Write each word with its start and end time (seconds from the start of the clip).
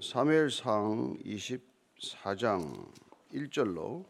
사무엘상 0.00 1.18
24장 1.24 2.84
1절로 3.32 4.04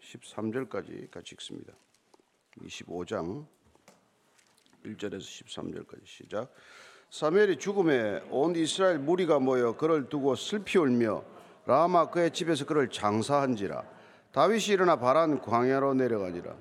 13절까지 0.00 1.10
같이 1.10 1.34
읽습니다. 1.34 1.72
25장 2.62 3.44
1절에서 4.84 5.18
13절까지 5.18 6.00
시작. 6.04 6.54
사무엘이 7.10 7.58
죽음에 7.58 8.22
온 8.30 8.54
이스라엘 8.54 8.98
무리가 8.98 9.40
모여 9.40 9.76
그를 9.76 10.08
두고 10.08 10.36
슬피 10.36 10.78
울며 10.78 11.24
라마 11.66 12.10
그의 12.10 12.30
집에서 12.30 12.64
그를 12.64 12.88
장사한지라 12.88 13.82
다윗이 14.32 14.66
일어나 14.66 14.96
바란 14.96 15.40
광야로 15.40 15.94
내려가니라 15.94 16.54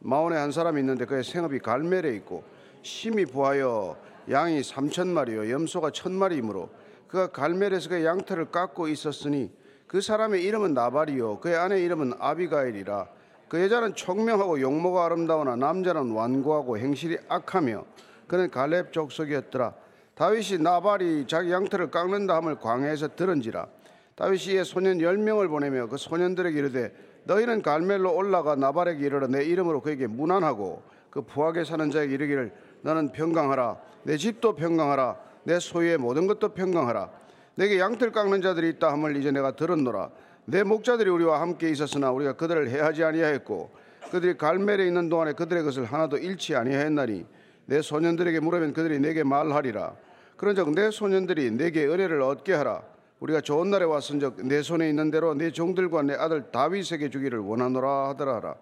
마온에 0.00 0.36
한 0.36 0.52
사람이 0.52 0.80
있는데 0.80 1.04
그의 1.06 1.24
생업이 1.24 1.60
갈멜에 1.60 2.14
있고 2.16 2.44
심히 2.82 3.24
부하여 3.24 3.96
양이 4.28 4.62
삼천 4.62 5.08
마리요 5.08 5.50
염소가 5.50 5.90
천 5.92 6.12
마리이므로 6.12 6.70
그가 7.10 7.26
갈멜에서 7.26 7.88
그의 7.88 8.04
양털을 8.04 8.52
깎고 8.52 8.86
있었으니 8.88 9.50
그 9.88 10.00
사람의 10.00 10.44
이름은 10.44 10.74
나발이요. 10.74 11.40
그의 11.40 11.56
아내 11.56 11.82
이름은 11.82 12.14
아비가일이라. 12.20 13.08
그 13.48 13.60
여자는 13.60 13.96
총명하고 13.96 14.60
용모가 14.60 15.06
아름다우나 15.06 15.56
남자는 15.56 16.12
완고하고 16.12 16.78
행실이 16.78 17.18
악하며 17.28 17.84
그는 18.28 18.48
갈렙 18.52 18.92
족속이었더라. 18.92 19.74
다윗이 20.14 20.58
나발이 20.62 21.26
자기 21.26 21.50
양털을 21.50 21.90
깎는다 21.90 22.36
함을 22.36 22.60
광야에서 22.60 23.16
들은지라. 23.16 23.66
다윗이 24.14 24.54
이에 24.54 24.62
소년 24.62 25.00
열명을 25.00 25.48
보내며 25.48 25.88
그 25.88 25.96
소년들에게 25.96 26.56
이르되 26.56 26.94
너희는 27.24 27.62
갈멜로 27.62 28.14
올라가 28.14 28.54
나발에게 28.54 29.04
이르러 29.04 29.26
내 29.26 29.44
이름으로 29.44 29.80
그에게 29.80 30.06
문안하고 30.06 30.82
그 31.10 31.22
부하게 31.22 31.64
사는 31.64 31.90
자에게 31.90 32.14
이르기를 32.14 32.52
너는 32.82 33.10
평강하라. 33.10 33.78
내 34.04 34.16
집도 34.16 34.54
평강하라 34.54 35.29
내 35.44 35.58
소유의 35.58 35.98
모든 35.98 36.26
것도 36.26 36.50
평강하라. 36.50 37.10
내게 37.54 37.78
양털 37.78 38.12
깎는 38.12 38.42
자들이 38.42 38.70
있다 38.70 38.92
함을 38.92 39.16
이제 39.16 39.30
내가 39.30 39.52
들었노라. 39.52 40.10
내 40.46 40.62
목자들이 40.62 41.10
우리와 41.10 41.40
함께 41.40 41.70
있었으나 41.70 42.10
우리가 42.10 42.34
그들을 42.34 42.68
해하지 42.70 43.04
아니하였고 43.04 43.70
그들이 44.10 44.36
갈멜에 44.36 44.86
있는 44.86 45.08
동안에 45.08 45.32
그들의 45.34 45.62
것을 45.62 45.84
하나도 45.84 46.18
잃지 46.18 46.56
아니하였나니 46.56 47.26
내 47.66 47.82
소년들에게 47.82 48.40
물으면 48.40 48.72
그들이 48.72 48.98
내게 48.98 49.22
말하리라. 49.22 49.94
그런즉 50.36 50.74
내 50.74 50.90
소년들이 50.90 51.50
내게 51.52 51.86
은혜를 51.86 52.22
얻게 52.22 52.54
하라. 52.54 52.82
우리가 53.20 53.42
좋은 53.42 53.70
날에 53.70 53.84
왔은즉 53.84 54.46
내 54.46 54.62
손에 54.62 54.88
있는 54.88 55.10
대로 55.10 55.34
내 55.34 55.50
종들과 55.50 56.02
내 56.02 56.14
아들 56.14 56.50
다윗에게 56.50 57.10
주기를 57.10 57.38
원하노라 57.40 58.08
하더라. 58.08 58.54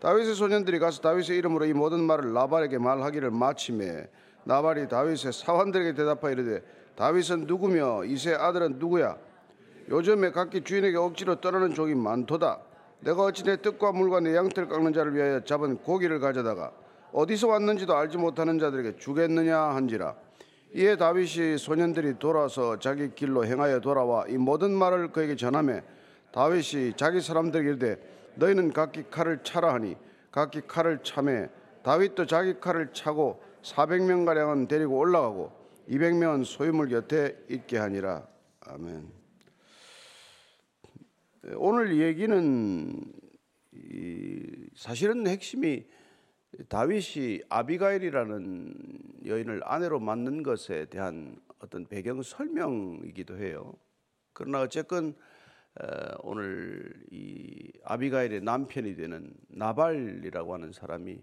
다윗의 0.00 0.34
소년들이 0.34 0.78
가서 0.78 1.00
다윗의 1.00 1.38
이름으로 1.38 1.64
이 1.64 1.72
모든 1.72 2.02
말을 2.02 2.34
나발에게 2.34 2.78
말하기를 2.78 3.30
마침에 3.30 4.06
나발이 4.46 4.88
다윗의 4.88 5.32
사환들에게 5.32 5.94
대답하여 5.94 6.32
이르되 6.32 6.62
다윗은 6.94 7.46
누구며? 7.46 8.04
이세 8.04 8.32
아들은 8.34 8.78
누구야? 8.78 9.16
요즘에 9.88 10.30
각기 10.30 10.62
주인에게 10.62 10.96
억지로 10.96 11.40
떠나는 11.40 11.74
종이 11.74 11.94
많도다. 11.94 12.60
내가 13.00 13.24
어찌 13.24 13.42
내 13.42 13.56
뜻과 13.60 13.92
물과 13.92 14.20
내 14.20 14.34
양털 14.36 14.68
깎는 14.68 14.92
자를 14.92 15.14
위하여 15.14 15.44
잡은 15.44 15.76
고기를 15.78 16.20
가져다가 16.20 16.72
어디서 17.12 17.48
왔는지도 17.48 17.94
알지 17.94 18.18
못하는 18.18 18.58
자들에게 18.58 18.96
주겠느냐 18.96 19.58
한지라. 19.58 20.14
이에 20.74 20.96
다윗이 20.96 21.58
소년들이 21.58 22.18
돌아서 22.18 22.78
자기 22.78 23.14
길로 23.14 23.44
행하여 23.44 23.80
돌아와 23.80 24.26
이 24.28 24.36
모든 24.36 24.72
말을 24.72 25.12
그에게 25.12 25.34
전하매 25.34 25.82
다윗이 26.32 26.94
자기 26.96 27.20
사람들에게 27.20 27.68
이르되 27.68 27.98
너희는 28.36 28.72
각기 28.72 29.04
칼을 29.10 29.40
차라 29.42 29.74
하니 29.74 29.96
각기 30.30 30.60
칼을 30.66 31.00
차매 31.02 31.48
다윗도 31.82 32.26
자기 32.26 32.60
칼을 32.60 32.90
차고 32.92 33.40
400명 33.66 34.24
가량은 34.24 34.68
데리고 34.68 34.96
올라가고 34.96 35.50
200명은 35.88 36.44
소유물 36.44 36.88
곁에 36.88 37.36
있게 37.50 37.78
하니라. 37.78 38.26
아멘. 38.60 39.10
오늘 41.56 41.98
얘기는 41.98 43.12
사실은 44.74 45.26
핵심이 45.26 45.84
다윗이 46.68 47.42
아비가일이라는 47.48 48.74
여인을 49.26 49.60
아내로 49.64 49.98
만든 50.00 50.42
것에 50.42 50.86
대한 50.86 51.36
어떤 51.58 51.86
배경 51.86 52.22
설명이기도 52.22 53.36
해요. 53.38 53.74
그러나 54.32 54.62
어쨌건 54.62 55.14
오늘 56.22 56.94
이 57.10 57.72
아비가일의 57.84 58.42
남편이 58.42 58.94
되는 58.94 59.34
나발이라고 59.48 60.54
하는 60.54 60.72
사람이 60.72 61.20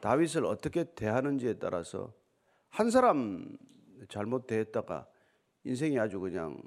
다윗을 0.00 0.44
어떻게 0.44 0.84
대하는지에 0.84 1.54
따라서 1.54 2.12
한 2.68 2.90
사람 2.90 3.56
잘못 4.08 4.46
대했다가 4.46 5.08
인생이 5.64 5.98
아주 5.98 6.20
그냥 6.20 6.62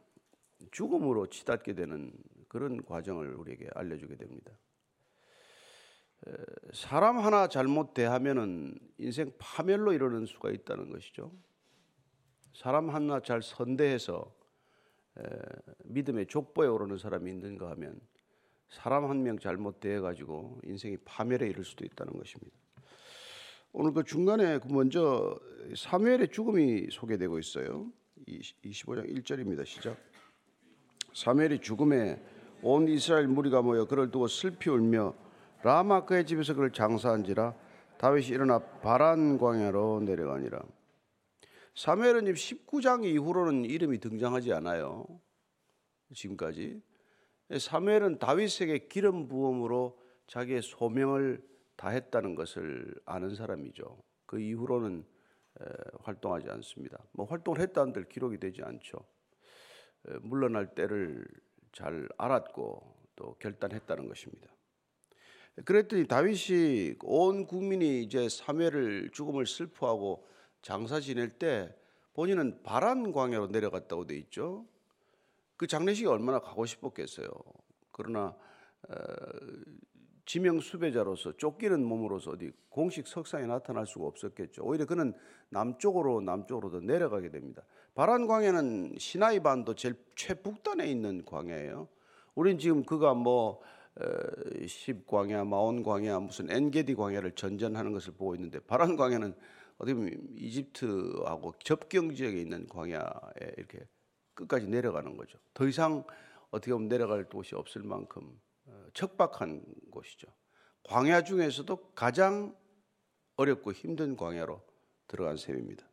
죽음으로 0.71 1.27
치닫게 1.27 1.73
되는 1.73 2.11
그런 2.47 2.83
과정을 2.83 3.33
우리에게 3.35 3.69
알려주게 3.73 4.15
됩니다. 4.15 4.51
사람 6.73 7.19
하나 7.19 7.47
잘못 7.47 7.93
대하면은 7.93 8.77
인생 8.97 9.31
파멸로 9.39 9.93
이르는 9.93 10.25
수가 10.25 10.51
있다는 10.51 10.91
것이죠. 10.91 11.31
사람 12.53 12.89
하나 12.89 13.21
잘 13.21 13.41
선대해서 13.41 14.35
믿음의 15.85 16.27
족보에 16.27 16.67
오르는 16.67 16.97
사람이 16.97 17.31
있는가 17.31 17.69
하면 17.71 17.99
사람 18.69 19.09
한 19.09 19.23
명 19.23 19.37
잘못 19.39 19.79
대해 19.79 19.99
가지고 19.99 20.59
인생이 20.63 20.97
파멸에 21.03 21.47
이를 21.49 21.63
수도 21.63 21.85
있다는 21.85 22.13
것입니다. 22.13 22.55
오늘 23.73 23.93
그 23.93 24.03
중간에 24.03 24.59
그 24.59 24.67
먼저 24.67 25.39
사무엘의 25.75 26.29
죽음이 26.29 26.87
소개되고 26.91 27.39
있어요. 27.39 27.89
25장 28.27 29.09
1절입니다. 29.09 29.65
시작. 29.65 29.97
사무엘이 31.13 31.61
죽음에 31.61 32.21
온 32.61 32.87
이스라엘 32.89 33.27
무리가 33.27 33.61
모여 33.61 33.85
그를 33.85 34.11
두고 34.11 34.27
슬피 34.27 34.69
울며 34.69 35.15
라마 35.63 36.05
그의 36.05 36.25
집에서 36.25 36.53
그를 36.53 36.71
장사한지라 36.71 37.55
다윗이 37.97 38.27
일어나 38.29 38.59
바란 38.59 39.37
광야로 39.37 40.01
내려가니라. 40.01 40.61
사무엘은 41.75 42.25
19장 42.25 43.05
이후로는 43.05 43.63
이름이 43.63 43.99
등장하지 43.99 44.51
않아요. 44.51 45.05
지금까지. 46.13 46.81
사무엘은 47.57 48.19
다윗에게 48.19 48.87
기름 48.89 49.29
부음으로 49.29 49.97
자기의 50.27 50.61
소명을 50.61 51.50
다 51.81 51.89
했다는 51.89 52.35
것을 52.35 52.93
아는 53.05 53.33
사람이죠. 53.33 54.03
그 54.27 54.39
이후로는 54.39 55.03
활동하지 56.01 56.47
않습니다. 56.51 57.03
뭐 57.11 57.25
활동을 57.25 57.59
했다는들 57.59 58.07
기록이 58.07 58.37
되지 58.37 58.61
않죠. 58.61 58.99
물러날 60.21 60.75
때를 60.75 61.25
잘 61.71 62.07
알았고 62.19 63.07
또 63.15 63.35
결단했다는 63.39 64.07
것입니다. 64.07 64.47
그랬더니 65.65 66.05
다윗이 66.07 66.97
온 67.01 67.47
국민이 67.47 68.03
이제 68.03 68.29
사무엘을 68.29 69.09
죽음을 69.11 69.47
슬퍼하고 69.47 70.27
장사 70.61 70.99
지낼 70.99 71.29
때 71.29 71.75
본인은 72.13 72.61
바란 72.61 73.11
광야로 73.11 73.47
내려갔다고 73.47 74.05
돼 74.05 74.17
있죠. 74.17 74.67
그 75.57 75.65
장례식이 75.65 76.05
얼마나 76.05 76.37
가고 76.37 76.67
싶었겠어요. 76.67 77.27
그러나 77.91 78.37
어, 78.87 78.95
지명 80.31 80.61
수배자로서 80.61 81.33
쫓기는 81.35 81.83
몸으로서 81.83 82.31
어디 82.31 82.53
공식 82.69 83.05
석상에 83.05 83.45
나타날 83.47 83.85
수가 83.85 84.05
없었겠죠. 84.05 84.63
오히려 84.63 84.85
그는 84.85 85.13
남쪽으로 85.49 86.21
남쪽으로 86.21 86.71
더 86.71 86.79
내려가게 86.79 87.31
됩니다. 87.31 87.63
바란 87.95 88.27
광야는 88.27 88.95
시나이 88.97 89.41
반도 89.41 89.75
제일 89.75 89.95
최북단에 90.15 90.87
있는 90.87 91.25
광야예요. 91.25 91.89
우린 92.35 92.57
지금 92.59 92.85
그가 92.85 93.13
뭐 93.13 93.59
십광야, 94.65 95.43
마온 95.43 95.83
광야, 95.83 96.19
무슨 96.19 96.49
엔게디 96.49 96.95
광야를 96.95 97.33
전전하는 97.33 97.91
것을 97.91 98.13
보고 98.13 98.33
있는데 98.35 98.61
바란 98.61 98.95
광야는 98.95 99.35
어떻게 99.79 99.93
보면 99.93 100.13
이집트하고 100.37 101.55
접경 101.61 102.15
지역에 102.15 102.39
있는 102.39 102.69
광야에 102.69 103.51
이렇게 103.57 103.85
끝까지 104.33 104.67
내려가는 104.67 105.17
거죠. 105.17 105.37
더 105.53 105.67
이상 105.67 106.05
어떻게 106.51 106.71
보면 106.71 106.87
내려갈 106.87 107.25
곳이 107.25 107.53
없을 107.53 107.83
만큼 107.83 108.21
어, 108.23 108.50
척박한 108.93 109.63
곳이죠. 109.91 110.27
광야 110.83 111.23
중에서도 111.23 111.93
가장 111.93 112.55
어렵고 113.35 113.71
힘든 113.71 114.15
광야로 114.15 114.61
들어간 115.07 115.37
셈입니다. 115.37 115.85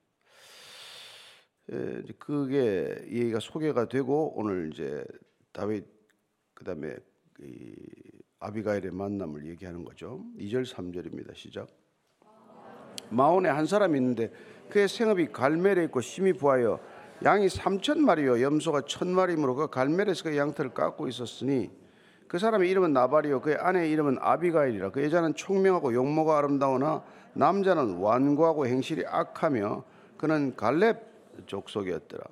그게 2.18 3.04
얘기가 3.08 3.40
소개가 3.40 3.88
되고 3.88 4.32
오늘 4.36 4.70
이제 4.72 5.04
다윗 5.52 5.86
그다음에 6.54 6.96
아비가일의 8.40 8.90
만남을 8.92 9.46
얘기하는 9.46 9.84
거죠. 9.84 10.24
2절 10.38 10.64
3절입니다. 10.66 11.34
시작. 11.34 11.68
마온에 13.10 13.48
한 13.48 13.66
사람이 13.66 13.98
있는데 13.98 14.32
그의 14.70 14.88
생업이 14.88 15.28
갈멜에 15.28 15.84
있고 15.84 16.00
심히 16.00 16.32
부하여 16.32 16.80
양이 17.24 17.48
삼천 17.48 18.04
마리요 18.04 18.40
염소가 18.40 18.82
천 18.82 19.08
마리이므로 19.08 19.54
그 19.56 19.68
갈멜에서 19.68 20.24
그 20.24 20.36
양털을 20.36 20.72
깎고 20.72 21.08
있었으니 21.08 21.70
그 22.28 22.38
사람의 22.38 22.70
이름은 22.70 22.92
나발이요. 22.92 23.40
그의 23.40 23.56
아내의 23.56 23.90
이름은 23.90 24.18
아비가일이라. 24.20 24.90
그 24.90 25.02
여자는 25.02 25.34
총명하고 25.34 25.94
용모가 25.94 26.38
아름다우나 26.38 27.02
남자는 27.32 27.96
완고하고 27.96 28.66
행실이 28.66 29.06
악하며 29.06 29.84
그는 30.18 30.54
갈렙 30.54 31.08
족속이었더라. 31.46 32.24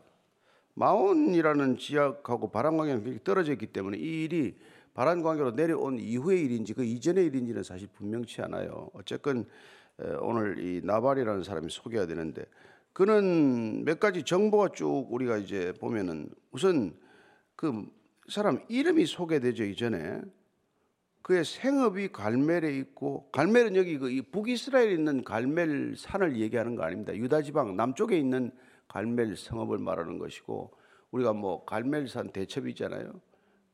마온이라는 0.74 1.78
지역하고 1.78 2.50
바람 2.50 2.76
관계는 2.76 3.02
굉장히 3.02 3.24
떨어져 3.24 3.52
있기 3.52 3.68
때문에 3.68 3.96
이 3.96 4.24
일이 4.24 4.58
바람 4.92 5.22
관계로 5.22 5.52
내려온 5.52 5.98
이후의 5.98 6.42
일인지 6.42 6.74
그 6.74 6.84
이전의 6.84 7.24
일인지는 7.26 7.62
사실 7.62 7.88
분명치 7.94 8.42
않아요. 8.42 8.90
어쨌건 8.92 9.46
오늘 10.20 10.58
이 10.58 10.82
나발이라는 10.84 11.42
사람이 11.42 11.68
소개가 11.70 12.06
되는데 12.06 12.44
그는 12.92 13.84
몇 13.84 13.98
가지 14.00 14.22
정보가 14.22 14.70
쭉 14.74 15.06
우리가 15.10 15.38
이제 15.38 15.72
보면은 15.80 16.28
우선 16.50 16.94
그 17.54 17.84
사람 18.28 18.60
이름이 18.68 19.06
소개되죠 19.06 19.64
이전에 19.64 20.20
그의 21.22 21.44
생업이 21.44 22.12
갈멜에 22.12 22.76
있고 22.78 23.28
갈멜은 23.32 23.74
여기 23.74 23.98
그 23.98 24.22
북이스라엘에 24.30 24.92
있는 24.92 25.24
갈멜 25.24 25.96
산을 25.96 26.36
얘기하는 26.36 26.76
거 26.76 26.84
아닙니다. 26.84 27.16
유다 27.16 27.42
지방 27.42 27.76
남쪽에 27.76 28.16
있는 28.16 28.52
갈멜 28.86 29.34
성읍을 29.34 29.78
말하는 29.78 30.18
것이고 30.18 30.72
우리가 31.10 31.32
뭐 31.32 31.64
갈멜산 31.64 32.30
대첩이 32.30 32.70
있잖아요. 32.70 33.20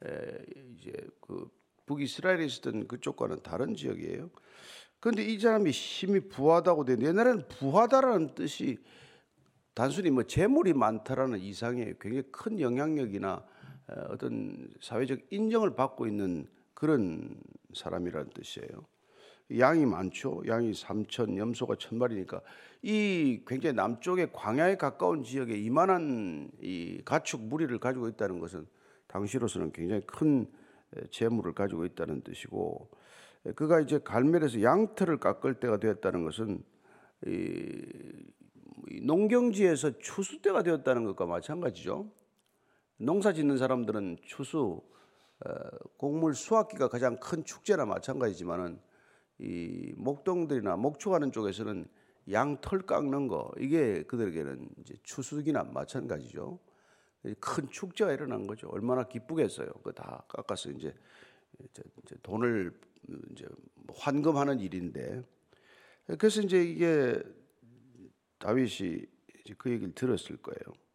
에, 0.07 0.39
이제 0.75 0.93
그 1.21 1.47
북이스라엘에 1.85 2.45
있었던 2.47 2.89
그쪽과는 2.89 3.43
다른 3.43 3.75
지역이에요. 3.75 4.31
그런데 4.99 5.25
이 5.25 5.39
사람이 5.39 5.71
힘이 5.71 6.21
부하다고 6.21 6.85
되는데 6.85 7.09
옛날에는 7.09 7.49
부하다라는 7.49 8.35
뜻이 8.35 8.79
단순히 9.75 10.11
뭐 10.11 10.23
재물이 10.23 10.73
많다라는 10.73 11.41
이상의 11.41 11.97
굉장히 12.01 12.23
큰 12.31 12.61
영향력이나 12.61 13.45
어떤 14.09 14.69
사회적 14.81 15.21
인정을 15.31 15.75
받고 15.75 16.07
있는 16.07 16.47
그런 16.75 17.37
사람이라는 17.75 18.31
뜻이에요. 18.31 18.87
양이 19.59 19.85
많죠. 19.85 20.43
양이 20.47 20.73
3천, 20.73 21.37
염소가 21.37 21.77
천 21.77 21.99
마리니까 21.99 22.41
이 22.83 23.43
굉장히 23.47 23.77
남쪽의 23.77 24.33
광야에 24.33 24.77
가까운 24.77 25.23
지역에 25.25 25.57
이만한 25.57 26.51
이 26.61 27.03
가축 27.05 27.43
무리를 27.43 27.77
가지고 27.79 28.09
있다는 28.09 28.39
것은 28.41 28.67
당시로서는 29.09 29.73
굉장히 29.73 30.03
큰 30.07 30.47
재물을 31.11 31.53
가지고 31.55 31.85
있다는 31.85 32.23
뜻이고 32.23 32.91
그가 33.55 33.81
이제 33.81 33.99
갈멜에서 33.99 34.63
양털을 34.63 35.19
깎을 35.19 35.55
때가 35.55 35.79
되었다는 35.79 36.25
것은 36.25 36.63
이 37.27 39.01
농경지에서 39.03 39.99
추수 39.99 40.41
때가 40.41 40.63
되었다는 40.63 41.05
것과 41.05 41.27
마찬가지죠. 41.27 42.11
농사 43.03 43.33
짓는 43.33 43.59
사람들은 43.59 44.19
추수 44.25 44.81
곡물 45.97 46.35
수확기가 46.35 46.89
가장 46.89 47.19
큰 47.19 47.45
축제나 47.45 47.85
마찬가지지만은 47.85 48.81
이 49.41 49.93
목동들이나 49.97 50.77
목축하는 50.77 51.33
쪽에서는 51.33 51.89
양털 52.31 52.83
깎는 52.83 53.27
거 53.27 53.51
이게 53.59 54.05
그들에게는 54.05 54.69
이제 54.79 54.95
추수기나 55.03 55.65
마찬가지죠. 55.65 56.61
큰 57.41 57.69
축제가 57.71 58.13
일어난 58.13 58.47
거죠. 58.47 58.69
얼마나 58.69 59.03
기쁘겠어요. 59.03 59.69
그 59.83 59.93
다 59.93 60.25
깎아서 60.29 60.71
이제, 60.71 60.95
이제 61.59 61.83
돈을 62.23 62.73
이제 63.33 63.47
환금하는 63.95 64.61
일인데 64.61 65.25
그래서 66.19 66.41
이제 66.41 66.63
이게 66.63 67.21
다윗이 68.39 69.07
그 69.59 69.71
얘기를 69.73 69.93
들었을 69.93 70.37
거예요. 70.37 70.92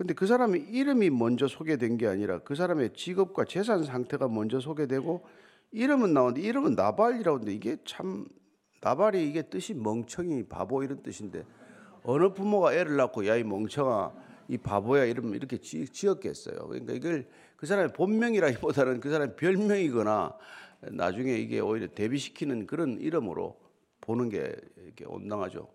근데 0.00 0.14
그 0.14 0.26
사람의 0.26 0.62
이름이 0.70 1.10
먼저 1.10 1.46
소개된 1.46 1.98
게 1.98 2.06
아니라 2.06 2.38
그 2.38 2.54
사람의 2.54 2.94
직업과 2.94 3.44
재산 3.44 3.84
상태가 3.84 4.28
먼저 4.28 4.58
소개되고 4.58 5.26
이름은 5.72 6.14
나오는데 6.14 6.40
이름은 6.40 6.74
나발이라고 6.74 7.36
하는데 7.36 7.52
이게 7.52 7.76
참 7.84 8.26
나발이 8.80 9.28
이게 9.28 9.42
뜻이 9.42 9.74
멍청이 9.74 10.44
바보 10.44 10.82
이런 10.82 11.02
뜻인데 11.02 11.44
어느 12.02 12.32
부모가 12.32 12.72
애를 12.72 12.96
낳고 12.96 13.26
야 13.26 13.36
이 13.36 13.44
멍청아 13.44 14.14
이 14.48 14.56
바보야 14.56 15.04
이름 15.04 15.34
이렇게 15.34 15.58
지, 15.58 15.86
었겠어요 16.08 16.68
그러니까 16.68 16.94
이걸 16.94 17.28
그 17.58 17.66
사람의 17.66 17.92
본명이라기보다는 17.92 19.00
그 19.00 19.10
사람의 19.10 19.36
별명이거나 19.36 20.34
나중에 20.92 21.34
이게 21.34 21.60
오히려 21.60 21.88
대비시키는 21.88 22.66
그런 22.66 22.98
이름으로 22.98 23.54
보는 24.00 24.30
게 24.30 24.50
이렇게 24.82 25.04
온당하죠. 25.06 25.68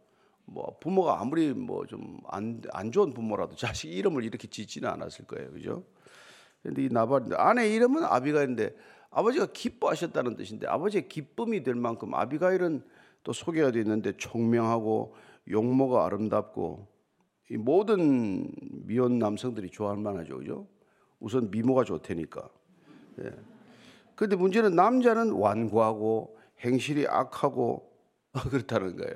뭐 0.48 0.78
부모가 0.80 1.20
아무리 1.22 1.54
뭐 1.54 1.86
좀 1.88 2.20
안 2.30 2.62
안 2.74 2.92
좋은 2.92 3.14
부모라도 3.14 3.56
자식 3.56 3.92
이름을 3.92 4.24
이렇게 4.24 4.48
짓지는 4.48 4.90
않았을 4.90 5.26
거예요, 5.26 5.52
그죠? 5.52 5.84
근데 6.64 6.84
이 6.86 6.90
나발인데 6.90 7.36
아내 7.38 7.70
이름은 7.74 8.04
아비가인데 8.04 8.76
아버지가 9.12 9.48
기뻐하셨다는 9.54 10.36
뜻인데 10.36 10.68
아버지의 10.68 11.08
기쁨이 11.08 11.64
될 11.64 11.76
만큼 11.76 12.14
아비가일은 12.14 12.84
또 13.24 13.34
소개가 13.34 13.72
되어 13.72 13.82
있는데 13.82 14.14
총명하고 14.18 15.16
용모가 15.50 16.06
아름답고 16.06 16.88
이 17.52 17.58
모든 17.58 18.52
미혼 18.86 19.20
남성들이 19.20 19.70
좋아할 19.70 19.98
만하죠, 19.98 20.38
그죠? 20.40 20.68
우선 21.20 21.50
미모가 21.52 21.84
좋다니까. 21.86 22.50
예. 23.22 23.32
근데 24.16 24.36
문제는 24.36 24.76
남자는 24.76 25.32
완고하고 25.32 26.38
행실이 26.64 27.08
악하고 27.08 27.92
그렇다는 28.50 28.96
거예요. 28.98 29.16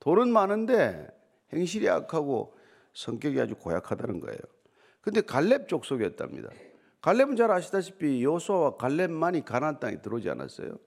돈은 0.00 0.28
많은데 0.32 1.08
행실이 1.52 1.88
악하고 1.88 2.54
성격이 2.94 3.40
아주 3.40 3.54
고약하다는 3.56 4.20
거예요. 4.20 4.38
근데 5.00 5.20
갈렙 5.20 5.68
족속이었답니다. 5.68 6.50
갈렙은 7.00 7.36
잘 7.36 7.50
아시다시피 7.50 8.24
여호수아와 8.24 8.76
갈렙만이 8.76 9.44
가나안 9.44 9.78
땅에 9.78 10.00
들어오지 10.00 10.28
않았어요. 10.30 10.78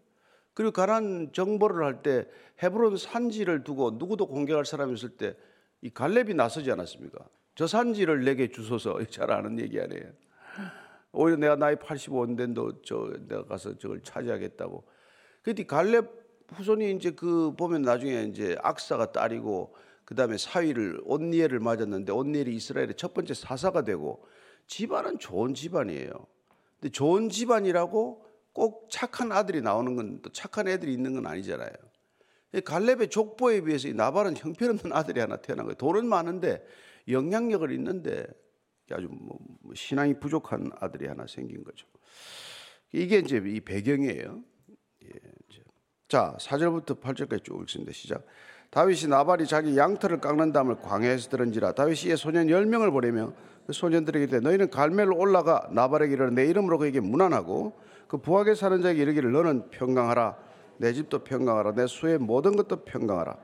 그리고 0.53 0.71
가나안 0.71 1.31
정보를 1.31 1.85
할 1.85 2.01
때 2.01 2.27
헤브론 2.61 2.97
산지를 2.97 3.63
두고 3.63 3.91
누구도 3.91 4.27
공격할 4.27 4.65
사람이 4.65 4.93
있을 4.93 5.09
때 5.09 5.35
이 5.81 5.89
갈렙이 5.89 6.33
나서지 6.33 6.71
않았습니까? 6.71 7.25
저 7.55 7.67
산지를 7.67 8.23
내게 8.23 8.49
주소서 8.49 9.01
잘 9.05 9.31
아는 9.31 9.59
얘기 9.59 9.79
아니에요. 9.79 10.11
오히려 11.11 11.37
내가 11.37 11.55
나이 11.55 11.75
85인데도 11.75 12.83
저 12.85 13.11
내가 13.27 13.45
가서 13.45 13.77
저걸 13.77 14.01
차지하겠다고. 14.03 14.85
그때 15.41 15.65
갈렙 15.65 16.13
후손이 16.55 16.91
이제 16.91 17.11
그 17.11 17.53
보면 17.55 17.83
나중에 17.83 18.23
이제 18.23 18.57
악사가 18.61 19.11
딸이고 19.11 19.75
그 20.05 20.15
다음에 20.15 20.37
사위를 20.37 21.01
온니엘을 21.03 21.59
맞았는데 21.59 22.11
온니엘이 22.11 22.55
이스라엘의 22.55 22.95
첫 22.95 23.13
번째 23.13 23.33
사사가 23.33 23.83
되고 23.83 24.25
집안은 24.67 25.19
좋은 25.19 25.53
집안이에요. 25.53 26.11
근데 26.79 26.91
좋은 26.91 27.29
집안이라고 27.29 28.25
꼭 28.53 28.87
착한 28.89 29.31
아들이 29.31 29.61
나오는 29.61 29.95
건 29.95 30.21
또 30.21 30.31
착한 30.31 30.67
애들이 30.67 30.93
있는 30.93 31.13
건 31.13 31.27
아니잖아요. 31.27 31.71
갈렙의 32.65 33.09
족보에 33.09 33.61
비해서 33.61 33.87
이 33.87 33.93
나발은 33.93 34.37
형편없는 34.37 34.91
아들이 34.93 35.19
하나 35.19 35.37
태어난 35.37 35.65
거예요. 35.65 35.75
돈은 35.75 36.07
많은데 36.07 36.65
영향력을 37.07 37.71
있는데 37.71 38.25
아주 38.91 39.07
뭐, 39.11 39.37
뭐 39.61 39.73
신앙이 39.75 40.19
부족한 40.19 40.71
아들이 40.79 41.07
하나 41.07 41.27
생긴 41.27 41.63
거죠. 41.63 41.87
이게 42.91 43.19
이제 43.19 43.37
이 43.37 43.59
배경이에요. 43.59 44.43
예, 46.09 46.17
이제. 46.17 46.17
자, 46.17 46.35
4절부터 46.39 46.99
8절까지 46.99 47.43
쭉 47.43 47.61
읽습니다. 47.61 47.91
시작. 47.93 48.23
다윗이 48.71 49.07
나발이 49.09 49.47
자기 49.47 49.77
양털을 49.77 50.19
깎는 50.19 50.51
담을 50.51 50.79
광야에서 50.81 51.29
들은지라 51.29 51.71
다윗이 51.71 52.15
소년 52.17 52.47
10명을 52.47 52.91
보내며 52.91 53.33
그 53.65 53.73
소년들에게 53.73 54.25
이르되 54.25 54.39
너희는 54.41 54.69
갈멜로 54.69 55.17
올라가 55.17 55.67
나발에게 55.71 56.13
이르러 56.13 56.29
내 56.29 56.45
이름으로 56.45 56.77
그에게 56.77 56.99
문안하고 56.99 57.73
그 58.07 58.17
부하게 58.17 58.53
사는 58.53 58.79
자에게 58.81 59.01
이르기를 59.01 59.31
너는 59.31 59.69
평강하라 59.71 60.37
내 60.77 60.93
집도 60.93 61.23
평강하라 61.23 61.73
내 61.73 61.87
수의 61.87 62.19
모든 62.19 62.55
것도 62.55 62.83
평강하라 62.85 63.37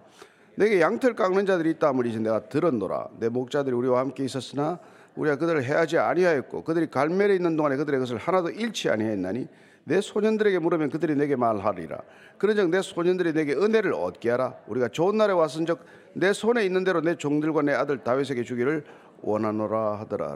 내게 0.57 0.79
양털 0.79 1.15
깎는 1.15 1.47
자들이 1.47 1.71
있다 1.71 1.87
하므리 1.87 2.15
내가 2.19 2.47
들었노라 2.47 3.09
내 3.19 3.29
목자들이 3.29 3.75
우리와 3.75 3.99
함께 4.01 4.23
있었으나 4.25 4.77
우리가 5.15 5.37
그들을 5.37 5.63
해하지 5.63 5.97
아니하였고 5.97 6.63
그들이 6.63 6.91
갈멜에 6.91 7.33
있는 7.33 7.55
동안에 7.55 7.77
그들의 7.77 7.99
것을 7.99 8.17
하나도 8.17 8.51
잃지 8.51 8.89
아니하였나니 8.91 9.47
내 9.85 10.01
소년들에게 10.01 10.59
물으면 10.59 10.89
그들이 10.89 11.15
내게 11.15 11.35
말하리라. 11.35 12.01
그러즉 12.39 12.69
내 12.69 12.81
소년들이 12.81 13.33
내게 13.33 13.53
은혜를 13.53 13.93
얻게 13.93 14.31
하라. 14.31 14.57
우리가 14.67 14.89
좋은 14.89 15.15
날에 15.15 15.31
왔은즉 15.31 15.79
내 16.13 16.33
손에 16.33 16.65
있는 16.65 16.83
대로 16.83 17.01
내 17.01 17.15
종들과 17.15 17.61
내 17.61 17.71
아들 17.71 18.03
다윗에게 18.03 18.43
주기를 18.43 18.83
원하노라 19.21 19.99
하더라. 19.99 20.35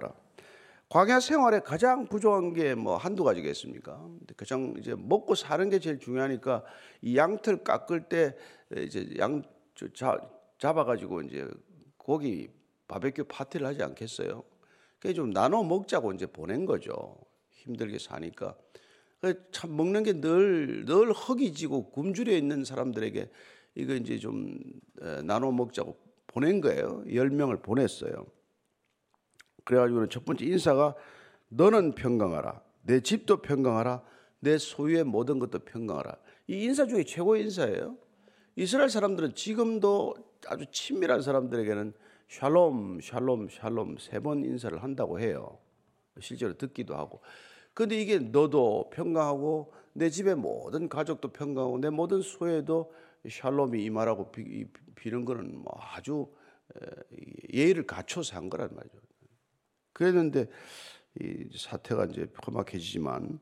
광야 0.90 1.20
생활에 1.20 1.60
가장 1.60 2.08
부족한 2.08 2.54
게 2.54 2.76
뭐 2.76 2.98
한두 2.98 3.24
가지겠습니까? 3.24 4.08
가장 4.38 4.74
이제 4.78 4.96
먹고 4.98 5.36
사는 5.36 5.68
게 5.70 5.80
제일 5.80 6.00
중요하니까 6.00 6.64
이 7.02 7.18
양털 7.18 7.64
깎을 7.64 8.04
때 8.04 8.36
이제 8.76 9.08
양 9.18 9.44
잡아가지고 10.60 11.22
이제 11.24 11.48
고기 11.98 12.50
바베큐 12.88 13.26
파티를 13.26 13.66
하지 13.66 13.82
않겠어요? 13.84 14.44
그게 15.00 15.14
좀 15.14 15.32
나눠 15.32 15.64
먹자고 15.64 16.12
이제 16.14 16.26
보낸 16.26 16.66
거죠. 16.66 17.16
힘들게 17.52 17.98
사니까. 18.00 18.56
참 19.52 19.76
먹는 19.76 20.04
게 20.04 20.14
늘 20.14 20.86
늘 20.86 21.12
허기지고 21.12 21.92
굶주려 21.92 22.34
있는 22.36 22.64
사람들에게 22.64 23.30
이거 23.76 23.94
이제 23.96 24.18
좀 24.18 24.58
나눠 25.24 25.52
먹자고 25.52 25.98
보낸 26.28 26.62
거예요. 26.62 27.04
열 27.14 27.30
명을 27.30 27.62
보냈어요. 27.62 28.26
그래가지고는 29.66 30.10
첫 30.10 30.26
번째 30.26 30.46
인사가 30.46 30.96
너는 31.50 31.94
평강하라. 31.96 32.62
내 32.84 33.02
집도 33.02 33.42
평강하라. 33.42 34.04
내 34.40 34.58
소유의 34.58 35.04
모든 35.04 35.38
것도 35.40 35.60
평강하라. 35.60 36.16
이 36.48 36.64
인사 36.64 36.88
중에 36.88 37.04
최고의 37.04 37.44
인사예요. 37.44 37.98
이스라엘 38.56 38.90
사람들은 38.90 39.36
지금도 39.36 40.16
아주 40.48 40.66
친밀한 40.72 41.22
사람들에게는 41.22 41.94
샬롬, 42.30 43.02
샬롬, 43.02 43.50
샬롬 43.50 43.98
세 44.00 44.20
번 44.20 44.44
인사를 44.46 44.82
한다고 44.82 45.20
해요. 45.20 45.60
실제로 46.20 46.54
듣기도 46.58 46.96
하고. 46.96 47.22
근데 47.80 47.96
이게 47.96 48.20
너도 48.20 48.90
평강하고 48.92 49.72
내 49.94 50.10
집의 50.10 50.36
모든 50.36 50.90
가족도 50.90 51.30
평강하고 51.30 51.78
내 51.78 51.90
모든 51.90 52.22
소에도 52.22 52.94
샬롬이 53.26 53.82
임하라고 53.86 54.34
비, 54.34 54.66
비는 54.96 55.24
거는 55.24 55.60
뭐 55.60 55.80
아주 55.96 56.28
예의를 57.54 57.88
갖춰서 57.88 58.36
한 58.36 58.50
거란 58.50 58.76
말이죠. 58.76 58.98
그랬는데 59.94 60.50
이 61.22 61.58
사태가 61.58 62.08
이제 62.08 62.28
험악해지지만 62.46 63.40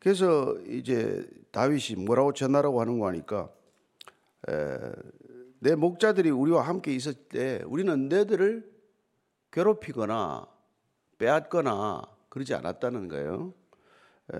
그래서 0.00 0.54
이제 0.68 1.26
다윗이 1.50 2.04
뭐라고 2.04 2.34
전하라고 2.34 2.82
하는 2.82 2.98
거 2.98 3.06
하니까 3.06 3.50
에, 4.50 4.78
내 5.60 5.74
목자들이 5.76 6.28
우리와 6.28 6.60
함께 6.60 6.94
있었을 6.94 7.18
때 7.30 7.62
우리는 7.64 8.10
너희들을 8.10 8.70
괴롭히거나 9.50 10.46
빼앗거나 11.16 12.15
그러지 12.36 12.52
않았다는 12.54 13.08
거예요. 13.08 13.54
에, 14.34 14.38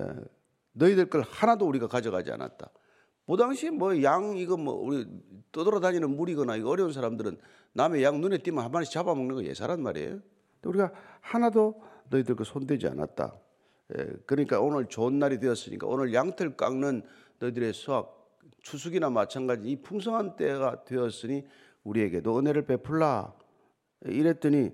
너희들 0.73 1.09
걸 1.09 1.23
하나도 1.23 1.65
우리가 1.65 1.87
가져가지 1.87 2.31
않았다. 2.31 2.69
그 3.25 3.35
당시 3.37 3.71
뭐 3.71 3.99
양 4.03 4.37
이거 4.37 4.55
뭐 4.55 4.75
우리 4.75 5.07
떠돌아다니는 5.51 6.15
물이거나 6.15 6.57
이거 6.57 6.69
어려운 6.69 6.93
사람들은 6.93 7.39
남의 7.73 8.03
양 8.03 8.21
눈에 8.21 8.37
띄면 8.37 8.63
한 8.63 8.71
마리씩 8.71 8.93
잡아먹는 8.93 9.35
거 9.35 9.43
예사란 9.43 9.81
말이에요. 9.81 10.19
우리가 10.63 10.91
하나도 11.21 11.81
너희들 12.11 12.35
그 12.35 12.43
손대지 12.43 12.87
않았다. 12.87 13.35
예, 13.97 14.05
그러니까 14.27 14.59
오늘 14.61 14.85
좋은 14.85 15.17
날이 15.17 15.39
되었으니까 15.39 15.87
오늘 15.87 16.13
양털 16.13 16.55
깎는 16.55 17.01
너희들의 17.39 17.73
수확 17.73 18.13
추수기나 18.61 19.09
마찬가지 19.09 19.69
이 19.69 19.81
풍성한 19.81 20.35
때가 20.35 20.83
되었으니 20.83 21.47
우리에게도 21.83 22.37
은혜를 22.37 22.67
베풀라. 22.67 23.33
이랬더니 24.05 24.71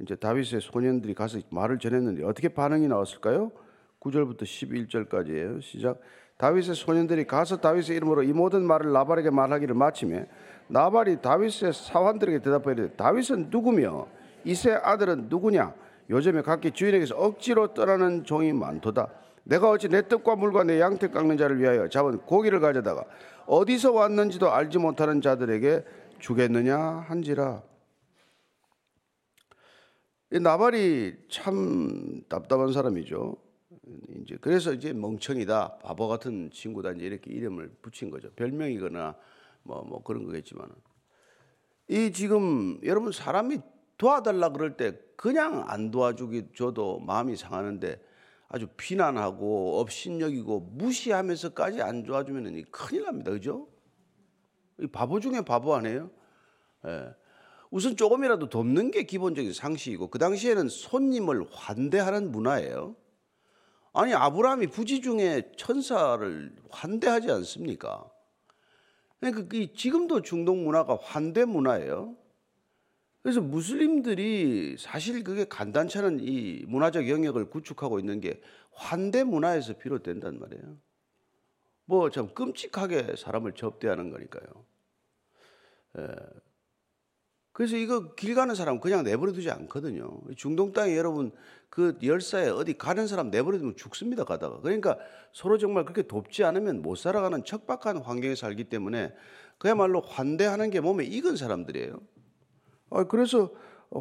이제 0.00 0.16
다윗의 0.16 0.60
소년들이 0.60 1.14
가서 1.14 1.38
말을 1.50 1.78
전했는데 1.78 2.24
어떻게 2.24 2.48
반응이 2.48 2.88
나왔을까요? 2.88 3.52
9절부터 4.00 4.42
11절까지예요. 4.42 5.62
시작. 5.62 6.00
다윗의 6.36 6.74
소년들이 6.74 7.26
가서 7.26 7.58
다윗의 7.58 7.96
이름으로 7.96 8.24
이 8.24 8.32
모든 8.32 8.66
말을 8.66 8.92
나발에게 8.92 9.30
말하기를 9.30 9.74
마치며 9.74 10.24
나발이 10.66 11.22
다윗의 11.22 11.72
사환들에게 11.72 12.40
대답하되 12.40 12.90
다윗은 12.96 13.48
누구며 13.50 14.08
이세 14.44 14.72
아들은 14.72 15.28
누구냐? 15.28 15.74
요즘에 16.10 16.42
각기 16.42 16.72
주인에게서 16.72 17.16
억지로 17.16 17.72
떠나는 17.72 18.24
종이 18.24 18.52
많도다. 18.52 19.08
내가 19.44 19.70
어찌 19.70 19.88
내 19.88 20.06
떡과 20.06 20.36
물과 20.36 20.64
내 20.64 20.80
양털 20.80 21.12
깎는 21.12 21.36
자를 21.36 21.60
위하여 21.60 21.88
잡은 21.88 22.18
고기를 22.18 22.60
가져다가 22.60 23.04
어디서 23.46 23.92
왔는지도 23.92 24.50
알지 24.50 24.78
못하는 24.78 25.20
자들에게 25.20 25.84
주겠느냐 26.18 26.78
한지라. 27.08 27.62
나발이 30.38 31.14
참 31.30 32.22
답답한 32.28 32.72
사람이죠. 32.72 33.36
이제 34.22 34.36
그래서 34.40 34.72
이제 34.72 34.92
멍청이다, 34.92 35.78
바보 35.78 36.08
같은 36.08 36.50
친구다 36.50 36.92
이제 36.92 37.06
이렇게 37.06 37.30
이름을 37.32 37.76
붙인 37.82 38.10
거죠. 38.10 38.30
별명이거나 38.34 39.16
뭐, 39.62 39.82
뭐 39.82 40.02
그런 40.02 40.24
거겠지만은. 40.24 40.74
이 41.88 42.12
지금 42.12 42.80
여러분 42.84 43.12
사람이 43.12 43.58
도와달라 43.98 44.48
그럴 44.50 44.76
때 44.76 44.98
그냥 45.16 45.64
안 45.68 45.90
도와주기 45.90 46.48
줘도 46.56 46.98
마음이 47.00 47.36
상하는데 47.36 48.00
아주 48.48 48.68
비난하고 48.76 49.80
업신여기고 49.80 50.60
무시하면서까지 50.72 51.82
안 51.82 52.02
도와주면 52.04 52.64
큰일 52.70 53.04
납니다. 53.04 53.30
그죠? 53.30 53.68
이 54.80 54.86
바보 54.86 55.20
중에 55.20 55.42
바보 55.42 55.74
아니에요? 55.74 56.10
예. 56.86 57.14
우선 57.74 57.96
조금이라도 57.96 58.50
돕는 58.50 58.92
게 58.92 59.02
기본적인 59.02 59.52
상식이고 59.52 60.06
그 60.06 60.20
당시에는 60.20 60.68
손님을 60.68 61.44
환대하는 61.50 62.30
문화예요. 62.30 62.94
아니 63.92 64.14
아브라함이 64.14 64.68
부지 64.68 65.00
중에 65.00 65.50
천사를 65.56 66.54
환대하지 66.70 67.32
않습니까? 67.32 68.08
그러니까 69.18 69.72
지금도 69.74 70.22
중동 70.22 70.62
문화가 70.62 70.96
환대 71.02 71.44
문화예요. 71.44 72.16
그래서 73.22 73.40
무슬림들이 73.40 74.76
사실 74.78 75.24
그게 75.24 75.44
간단치 75.44 75.98
않은 75.98 76.20
이 76.20 76.64
문화적 76.68 77.08
영역을 77.08 77.50
구축하고 77.50 77.98
있는 77.98 78.20
게 78.20 78.40
환대 78.70 79.24
문화에서 79.24 79.78
비롯된단 79.78 80.38
말이에요. 80.38 80.76
뭐 81.86 82.08
참 82.10 82.32
끔찍하게 82.34 83.16
사람을 83.16 83.54
접대하는 83.54 84.10
거니까요. 84.10 84.46
예. 85.98 86.53
그래서 87.54 87.76
이거 87.76 88.16
길 88.16 88.34
가는 88.34 88.52
사람 88.56 88.80
그냥 88.80 89.04
내버려 89.04 89.32
두지 89.32 89.48
않거든요. 89.48 90.20
중동 90.36 90.72
땅에 90.72 90.96
여러분 90.96 91.30
그 91.70 91.96
열사에 92.02 92.48
어디 92.48 92.76
가는 92.76 93.06
사람 93.06 93.30
내버려 93.30 93.58
두면 93.58 93.76
죽습니다 93.76 94.24
가다가. 94.24 94.60
그러니까 94.60 94.98
서로 95.32 95.56
정말 95.56 95.84
그렇게 95.84 96.02
돕지 96.02 96.42
않으면 96.42 96.82
못 96.82 96.96
살아가는 96.96 97.44
척박한 97.44 97.98
환경에 97.98 98.34
살기 98.34 98.64
때문에 98.64 99.14
그야말로 99.58 100.00
환대하는 100.00 100.70
게 100.70 100.80
몸에 100.80 101.04
익은 101.04 101.36
사람들이에요. 101.36 101.96
아, 102.90 103.04
그래서 103.04 103.52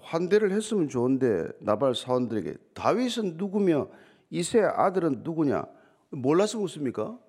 환대를 0.01 0.51
했으면 0.51 0.89
좋은데 0.89 1.47
나발 1.59 1.93
사원들에게 1.93 2.55
다윗은 2.73 3.37
누구며 3.37 3.87
이세 4.31 4.61
아들은 4.61 5.21
누구냐? 5.23 5.63
몰라서 6.09 6.57
묻습니까? 6.57 7.19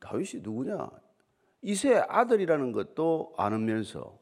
다윗이 0.00 0.42
누구냐? 0.42 0.90
이세 1.62 2.02
아들이라는 2.08 2.72
것도 2.72 3.32
안으면서 3.36 4.19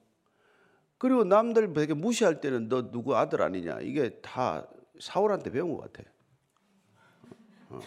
그리고 0.99 1.25
남들 1.25 1.73
되게 1.73 1.95
무시할 1.95 2.41
때는 2.41 2.69
너 2.69 2.91
누구 2.91 3.17
아들 3.17 3.41
아니냐 3.43 3.81
이게 3.81 4.21
다 4.21 4.67
사울한테 5.01 5.51
배운 5.51 5.75
것 5.77 5.93
같아. 5.93 6.09
어. 7.71 7.81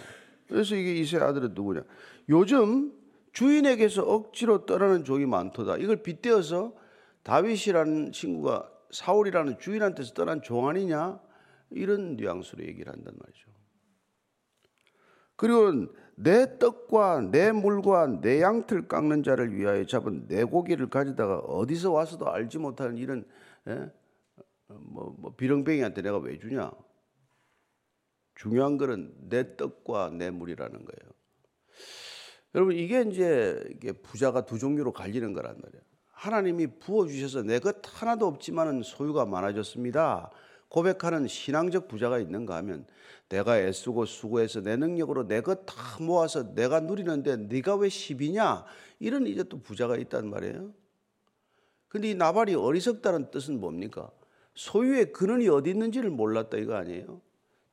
그래서 0.47 0.75
이게 0.75 0.95
이세 0.95 1.17
아들은 1.17 1.53
누구냐? 1.53 1.83
요즘 2.29 2.93
주인에게서 3.33 4.03
억지로 4.03 4.65
떠나는 4.65 5.03
종이 5.03 5.25
많도다. 5.25 5.77
이걸 5.77 6.03
빗대어서 6.03 6.73
다윗이라는 7.23 8.11
친구가 8.11 8.69
사울이라는 8.91 9.59
주인한테서 9.59 10.13
떠난 10.13 10.41
종 10.41 10.67
아니냐? 10.67 11.19
이런 11.69 12.17
뉘앙스로 12.17 12.63
얘기를 12.65 12.91
한단 12.91 13.13
말이죠. 13.17 13.49
그리고 15.41 15.91
내 16.13 16.59
떡과 16.59 17.31
내 17.31 17.51
물과 17.51 18.21
내 18.21 18.43
양틀 18.43 18.87
깎는 18.87 19.23
자를 19.23 19.55
위하여 19.55 19.83
잡은 19.87 20.27
내 20.27 20.43
고기를 20.43 20.87
가져다가 20.91 21.39
어디서 21.39 21.91
와서도 21.91 22.29
알지 22.29 22.59
못하는 22.59 22.95
이런 22.95 23.25
예? 23.67 23.89
뭐, 24.67 25.15
뭐 25.17 25.35
비렁뱅이한테 25.35 26.03
내가 26.03 26.19
왜 26.19 26.37
주냐? 26.37 26.71
중요한 28.35 28.77
것은 28.77 29.15
내 29.29 29.57
떡과 29.57 30.11
내 30.11 30.29
물이라는 30.29 30.73
거예요. 30.73 31.11
여러분 32.53 32.75
이게 32.75 33.01
이제 33.01 33.59
이게 33.71 33.93
부자가 33.93 34.45
두 34.45 34.59
종류로 34.59 34.93
갈리는 34.93 35.33
거란 35.33 35.55
말이에요. 35.59 35.81
하나님이 36.11 36.77
부어 36.77 37.07
주셔서 37.07 37.41
내 37.41 37.57
것 37.57 37.77
하나도 37.83 38.27
없지만은 38.27 38.83
소유가 38.83 39.25
많아졌습니다. 39.25 40.29
고백하는 40.71 41.27
신앙적 41.27 41.89
부자가 41.89 42.17
있는가 42.17 42.55
하면 42.57 42.85
내가 43.27 43.59
애쓰고 43.59 44.05
수고해서 44.05 44.61
내 44.61 44.77
능력으로 44.77 45.27
내 45.27 45.41
것 45.41 45.65
다 45.65 45.75
모아서 45.99 46.53
내가 46.55 46.79
누리는데 46.79 47.35
네가 47.37 47.75
왜 47.75 47.89
10이냐? 47.89 48.63
이런 48.99 49.27
이제 49.27 49.43
또 49.43 49.61
부자가 49.61 49.97
있단 49.97 50.29
말이에요. 50.29 50.71
근데 51.89 52.11
이 52.11 52.15
나발이 52.15 52.55
어리석다는 52.55 53.31
뜻은 53.31 53.59
뭡니까? 53.59 54.09
소유의 54.55 55.11
근원이 55.11 55.49
어디 55.49 55.71
있는지를 55.71 56.09
몰랐다 56.09 56.55
이거 56.57 56.75
아니에요? 56.75 57.19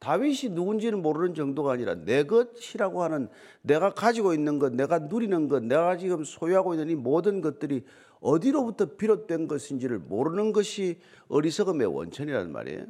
다윗이 0.01 0.51
누군지는 0.51 1.01
모르는 1.03 1.35
정도가 1.35 1.73
아니라 1.73 1.95
내 1.95 2.25
것이라고 2.25 3.03
하는 3.05 3.29
내가 3.63 3.95
가지고 3.95 4.35
있는 4.35 4.59
것, 4.59 4.73
내가 4.73 4.99
누리는 4.99 5.49
것, 5.49 5.63
내가 5.63 5.97
지금 5.97 6.25
소유하고 6.25 6.75
있는 6.75 6.91
이 6.91 6.95
모든 6.97 7.41
것들이 7.41 7.85
어디로부터 8.21 8.97
비롯된 8.97 9.49
것인지를 9.49 9.99
모르는 9.99 10.53
것이 10.53 10.99
어리석음의 11.29 11.87
원천이란 11.87 12.53
말이에요. 12.53 12.87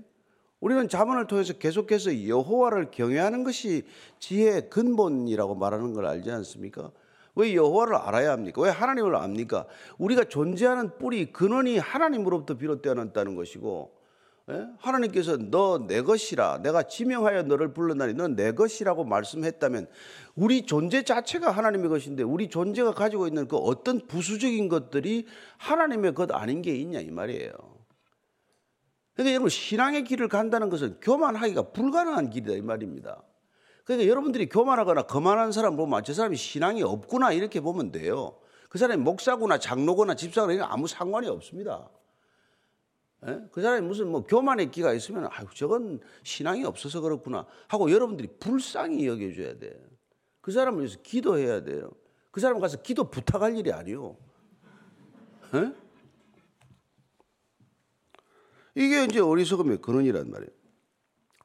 우리는 0.61 0.89
자문을 0.89 1.27
통해서 1.27 1.53
계속해서 1.53 2.27
여호와를 2.27 2.91
경외하는 2.91 3.45
것이 3.45 3.85
지혜의 4.19 4.71
근본이라고 4.71 5.55
말하는 5.55 5.93
걸 5.95 6.07
알지 6.07 6.31
않습니까? 6.31 6.91
왜 7.37 7.55
여호와를 7.55 7.95
알아야 7.95 8.33
합니까? 8.33 8.61
왜 8.63 8.71
하나님을 8.71 9.15
압니까? 9.15 9.67
우리가 9.99 10.25
존재하는 10.25 10.99
뿌리 10.99 11.33
근원이 11.33 11.79
하나님으로부터 11.79 12.55
비롯되었다는 12.59 13.37
것이고 13.37 13.93
예? 13.93 13.98
하나님께서 14.79 15.37
너 15.37 15.79
내 15.87 16.03
것이라 16.03 16.59
내가 16.63 16.83
지명하여 16.85 17.43
너를 17.43 17.73
불렀나니 17.75 18.15
넌내 18.15 18.53
것이라고 18.53 19.05
말씀했다면 19.05 19.87
우리 20.35 20.63
존재 20.63 21.03
자체가 21.03 21.51
하나님의 21.51 21.89
것인데 21.89 22.23
우리 22.23 22.49
존재가 22.49 22.93
가지고 22.93 23.27
있는 23.27 23.47
그 23.47 23.57
어떤 23.57 24.07
부수적인 24.07 24.69
것들이 24.69 25.27
하나님의 25.59 26.15
것 26.15 26.33
아닌 26.33 26.63
게 26.63 26.75
있냐 26.77 27.01
이 27.01 27.11
말이에요. 27.11 27.53
그러니까 29.15 29.33
여러분 29.33 29.51
신앙의 29.51 30.05
길을 30.05 30.29
간다는 30.29 30.71
것은 30.71 30.99
교만하기가 31.01 31.73
불가능한 31.73 32.31
길이다 32.31 32.55
이 32.55 32.63
말입니다. 32.63 33.23
그러니까 33.85 34.09
여러분들이 34.09 34.49
교만하거나 34.49 35.03
거만한 35.03 35.51
사람 35.51 35.77
보면 35.77 36.05
저 36.05 36.13
사람이 36.13 36.37
신앙이 36.37 36.83
없구나 36.83 37.33
이렇게 37.33 37.61
보면 37.61 37.91
돼요. 37.91 38.39
그 38.69 38.79
사람이 38.79 39.03
목사구나 39.03 39.59
장로거나 39.59 40.15
집사거나 40.15 40.53
이런 40.53 40.69
아무 40.71 40.87
상관이 40.87 41.27
없습니다. 41.27 41.89
예? 43.27 43.41
그 43.51 43.61
사람이 43.61 43.87
무슨 43.87 44.11
뭐 44.11 44.25
교만의 44.25 44.71
기가 44.71 44.93
있으면 44.93 45.29
아유 45.31 45.47
저건 45.55 46.01
신앙이 46.23 46.65
없어서 46.65 47.01
그렇구나 47.01 47.47
하고 47.67 47.91
여러분들이 47.91 48.29
불쌍히 48.39 49.07
여겨줘야 49.07 49.59
돼. 49.59 49.77
그 50.41 50.53
사람을 50.53 50.81
위해서 50.81 50.99
기도해야 51.03 51.65
돼요. 51.65 51.91
그 52.31 52.41
사람 52.41 52.61
가서 52.61 52.81
기도 52.83 53.11
부탁할 53.11 53.57
일이 53.57 53.73
아니요. 53.73 54.17
예? 55.55 55.75
이게 58.75 59.05
이제 59.05 59.19
어리석음의 59.19 59.79
근원이란 59.79 60.31
말이에요. 60.31 60.51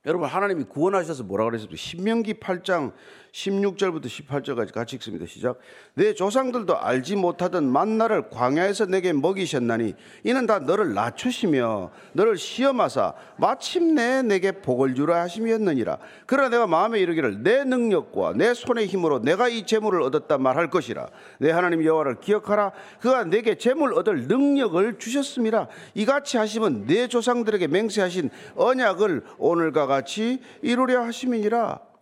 여러분 0.06 0.28
하나님이 0.28 0.66
구원하셔서 0.66 1.24
뭐라 1.24 1.46
그랬습니까? 1.46 1.78
신명기 1.78 2.36
8장 2.36 2.94
16절부터 3.34 4.06
18절까지 4.06 4.72
같이 4.72 4.96
읽습니다. 4.98 5.26
시작. 5.26 5.58
내 5.96 6.14
조상들도 6.14 6.78
알지 6.78 7.16
못하던 7.16 7.68
만나를 7.68 8.30
광야에서 8.30 8.86
내게 8.86 9.12
먹이셨나니 9.12 9.96
이는 10.24 10.46
다 10.46 10.60
너를 10.60 10.94
낮추시며 10.94 11.92
너를 12.14 12.38
시험하사 12.38 13.16
마침내 13.38 14.22
내게 14.22 14.52
복을 14.52 14.94
주라 14.94 15.22
하심이었느니라. 15.22 15.98
그러나 16.28 16.50
내가 16.50 16.68
마음에 16.68 17.00
이르기를 17.00 17.42
내 17.42 17.64
능력과 17.64 18.34
내 18.36 18.54
손의 18.54 18.86
힘으로 18.86 19.20
내가 19.20 19.50
이 19.50 19.66
재물을 19.66 20.02
얻었다 20.04 20.38
말할 20.38 20.70
것이라. 20.70 21.08
내 21.40 21.50
하나님 21.50 21.84
여호와를 21.84 22.20
기억하라. 22.20 22.72
그가 23.02 23.24
내게 23.24 23.56
재물 23.56 23.96
얻을 23.96 24.28
능력을 24.28 25.00
주셨습니다. 25.00 25.68
이같이 25.96 26.38
하시면 26.38 26.86
내 26.86 27.08
조상들에게 27.08 27.68
맹세하신 27.68 28.30
언약을 28.56 29.24
오늘과 29.40 29.88
같이 29.88 30.40
이루려 30.62 31.02
하심이니라. 31.02 31.93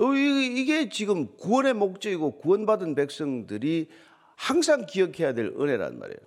어, 0.00 0.14
이게 0.14 0.88
지금 0.88 1.36
구원의 1.36 1.74
목적이고 1.74 2.38
구원받은 2.38 2.94
백성들이 2.94 3.88
항상 4.34 4.86
기억해야 4.86 5.34
될 5.34 5.46
은혜란 5.48 5.98
말이에요. 5.98 6.18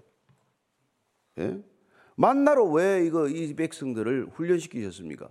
예? 1.40 1.58
만나로 2.16 2.72
왜 2.72 3.04
이거 3.04 3.28
이 3.28 3.56
백성들을 3.56 4.28
훈련시키셨습니까? 4.34 5.30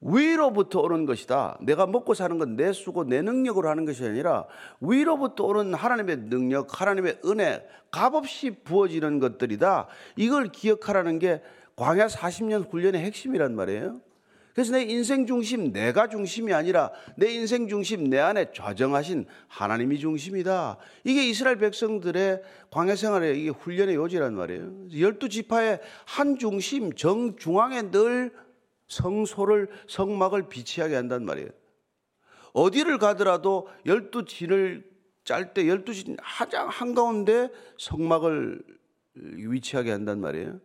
위로부터 0.00 0.80
오는 0.80 1.04
것이다. 1.04 1.58
내가 1.60 1.86
먹고 1.86 2.14
사는 2.14 2.38
건 2.38 2.56
내 2.56 2.72
수고 2.72 3.04
내 3.04 3.20
능력으로 3.20 3.68
하는 3.68 3.84
것이 3.84 4.02
아니라 4.02 4.46
위로부터 4.80 5.44
오는 5.44 5.74
하나님의 5.74 6.30
능력, 6.30 6.80
하나님의 6.80 7.20
은혜, 7.26 7.68
값없이 7.90 8.62
부어지는 8.64 9.18
것들이다. 9.18 9.88
이걸 10.16 10.48
기억하라는 10.48 11.18
게 11.18 11.42
광야 11.76 12.06
40년 12.06 12.72
훈련의 12.72 13.02
핵심이란 13.02 13.54
말이에요. 13.54 14.00
그래서 14.54 14.72
내 14.72 14.82
인생 14.82 15.26
중심, 15.26 15.72
내가 15.72 16.08
중심이 16.08 16.52
아니라 16.52 16.90
내 17.16 17.30
인생 17.32 17.68
중심, 17.68 18.10
내 18.10 18.18
안에 18.18 18.52
좌정하신 18.52 19.26
하나님이 19.48 19.98
중심이다. 19.98 20.78
이게 21.04 21.28
이스라엘 21.28 21.56
백성들의 21.56 22.42
광야 22.70 22.96
생활의 22.96 23.40
이게 23.40 23.50
훈련의 23.50 23.94
요지란 23.94 24.34
말이에요. 24.34 24.88
열두 24.98 25.28
지파의 25.28 25.80
한 26.04 26.38
중심, 26.38 26.92
정중앙에 26.94 27.90
늘 27.90 28.32
성소를, 28.88 29.68
성막을 29.88 30.48
비치하게 30.48 30.96
한단 30.96 31.24
말이에요. 31.24 31.48
어디를 32.52 32.98
가더라도 32.98 33.68
열두 33.86 34.24
진을 34.24 34.84
짤 35.22 35.54
때 35.54 35.68
열두 35.68 35.94
진 35.94 36.16
가장 36.20 36.68
한가운데 36.68 37.50
성막을 37.78 38.62
위치하게 39.14 39.92
한단 39.92 40.20
말이에요. 40.20 40.60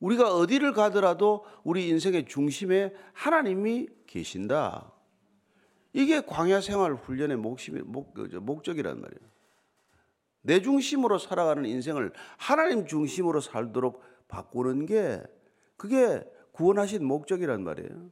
우리가 0.00 0.34
어디를 0.34 0.72
가더라도 0.72 1.44
우리 1.64 1.88
인생의 1.88 2.26
중심에 2.26 2.94
하나님이 3.12 3.88
계신다. 4.06 4.92
이게 5.92 6.20
광야 6.20 6.60
생활 6.60 6.94
훈련의 6.94 7.36
목심이, 7.36 7.80
목, 7.80 8.14
목적이란 8.16 9.00
말이에요. 9.00 9.28
내 10.42 10.62
중심으로 10.62 11.18
살아가는 11.18 11.64
인생을 11.64 12.12
하나님 12.36 12.86
중심으로 12.86 13.40
살도록 13.40 14.02
바꾸는 14.28 14.86
게 14.86 15.22
그게 15.76 16.22
구원하신 16.52 17.04
목적이란 17.04 17.64
말이에요. 17.64 18.10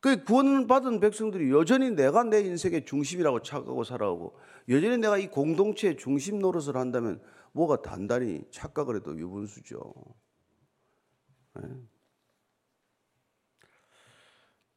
그 0.00 0.22
구원받은 0.24 1.00
백성들이 1.00 1.50
여전히 1.50 1.90
내가 1.90 2.24
내 2.24 2.40
인생의 2.40 2.84
중심이라고 2.84 3.40
착각하고 3.40 3.84
살아오고 3.84 4.36
여전히 4.68 4.98
내가 4.98 5.16
이 5.16 5.28
공동체의 5.28 5.96
중심 5.96 6.40
노릇을 6.40 6.76
한다면 6.76 7.22
뭐가 7.54 7.82
단단히 7.82 8.42
착각을 8.50 8.96
해도 8.96 9.16
유분수죠. 9.16 9.94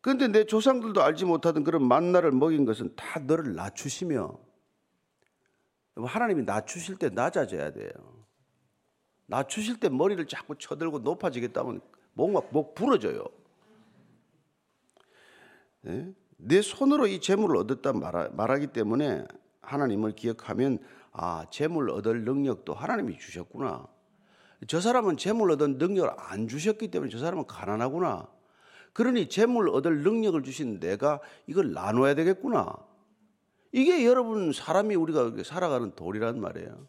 그런데 0.01 0.27
내 0.27 0.45
조상들도 0.45 1.01
알지 1.01 1.25
못하던 1.25 1.63
그런 1.63 1.87
만나를 1.87 2.31
먹인 2.31 2.65
것은 2.65 2.95
다 2.95 3.19
너를 3.19 3.55
낮추시며 3.55 4.39
하나님이 5.95 6.43
낮추실 6.43 6.97
때 6.97 7.09
낮아져야 7.09 7.71
돼요. 7.71 7.91
낮추실 9.25 9.79
때 9.79 9.89
머리를 9.89 10.25
자꾸 10.27 10.55
쳐들고 10.55 10.99
높아지겠다면 10.99 11.81
뭔가 12.13 12.41
목 12.51 12.75
부러져요. 12.75 13.25
네? 15.81 16.13
내 16.37 16.61
손으로 16.61 17.07
이 17.07 17.19
재물을 17.19 17.57
얻었다 17.57 17.91
말하기 17.91 18.67
때문에 18.67 19.25
하나님을 19.61 20.11
기억하면 20.11 20.77
아, 21.19 21.47
재물 21.49 21.89
얻을 21.89 22.23
능력도 22.25 22.75
하나님이 22.75 23.17
주셨구나. 23.17 23.87
저 24.67 24.79
사람은 24.79 25.17
재물 25.17 25.51
얻은 25.51 25.79
능력을 25.79 26.11
안 26.15 26.47
주셨기 26.47 26.91
때문에 26.91 27.09
저 27.09 27.17
사람은 27.17 27.47
가난하구나. 27.47 28.29
그러니 28.93 29.27
재물 29.27 29.69
얻을 29.69 30.03
능력을 30.03 30.41
주신 30.43 30.79
내가 30.79 31.19
이걸 31.47 31.73
나눠야 31.73 32.13
되겠구나. 32.13 32.75
이게 33.71 34.05
여러분 34.05 34.53
사람이 34.53 34.95
우리가 34.95 35.43
살아가는 35.43 35.91
도리란 35.95 36.39
말이에요. 36.39 36.87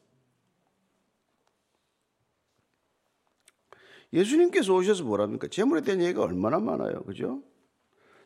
예수님께서 4.13 4.75
오셔서 4.75 5.05
뭐랍니까? 5.05 5.49
재물에 5.49 5.81
대한 5.81 6.03
얘기가 6.03 6.23
얼마나 6.23 6.59
많아요. 6.59 7.03
그죠? 7.05 7.43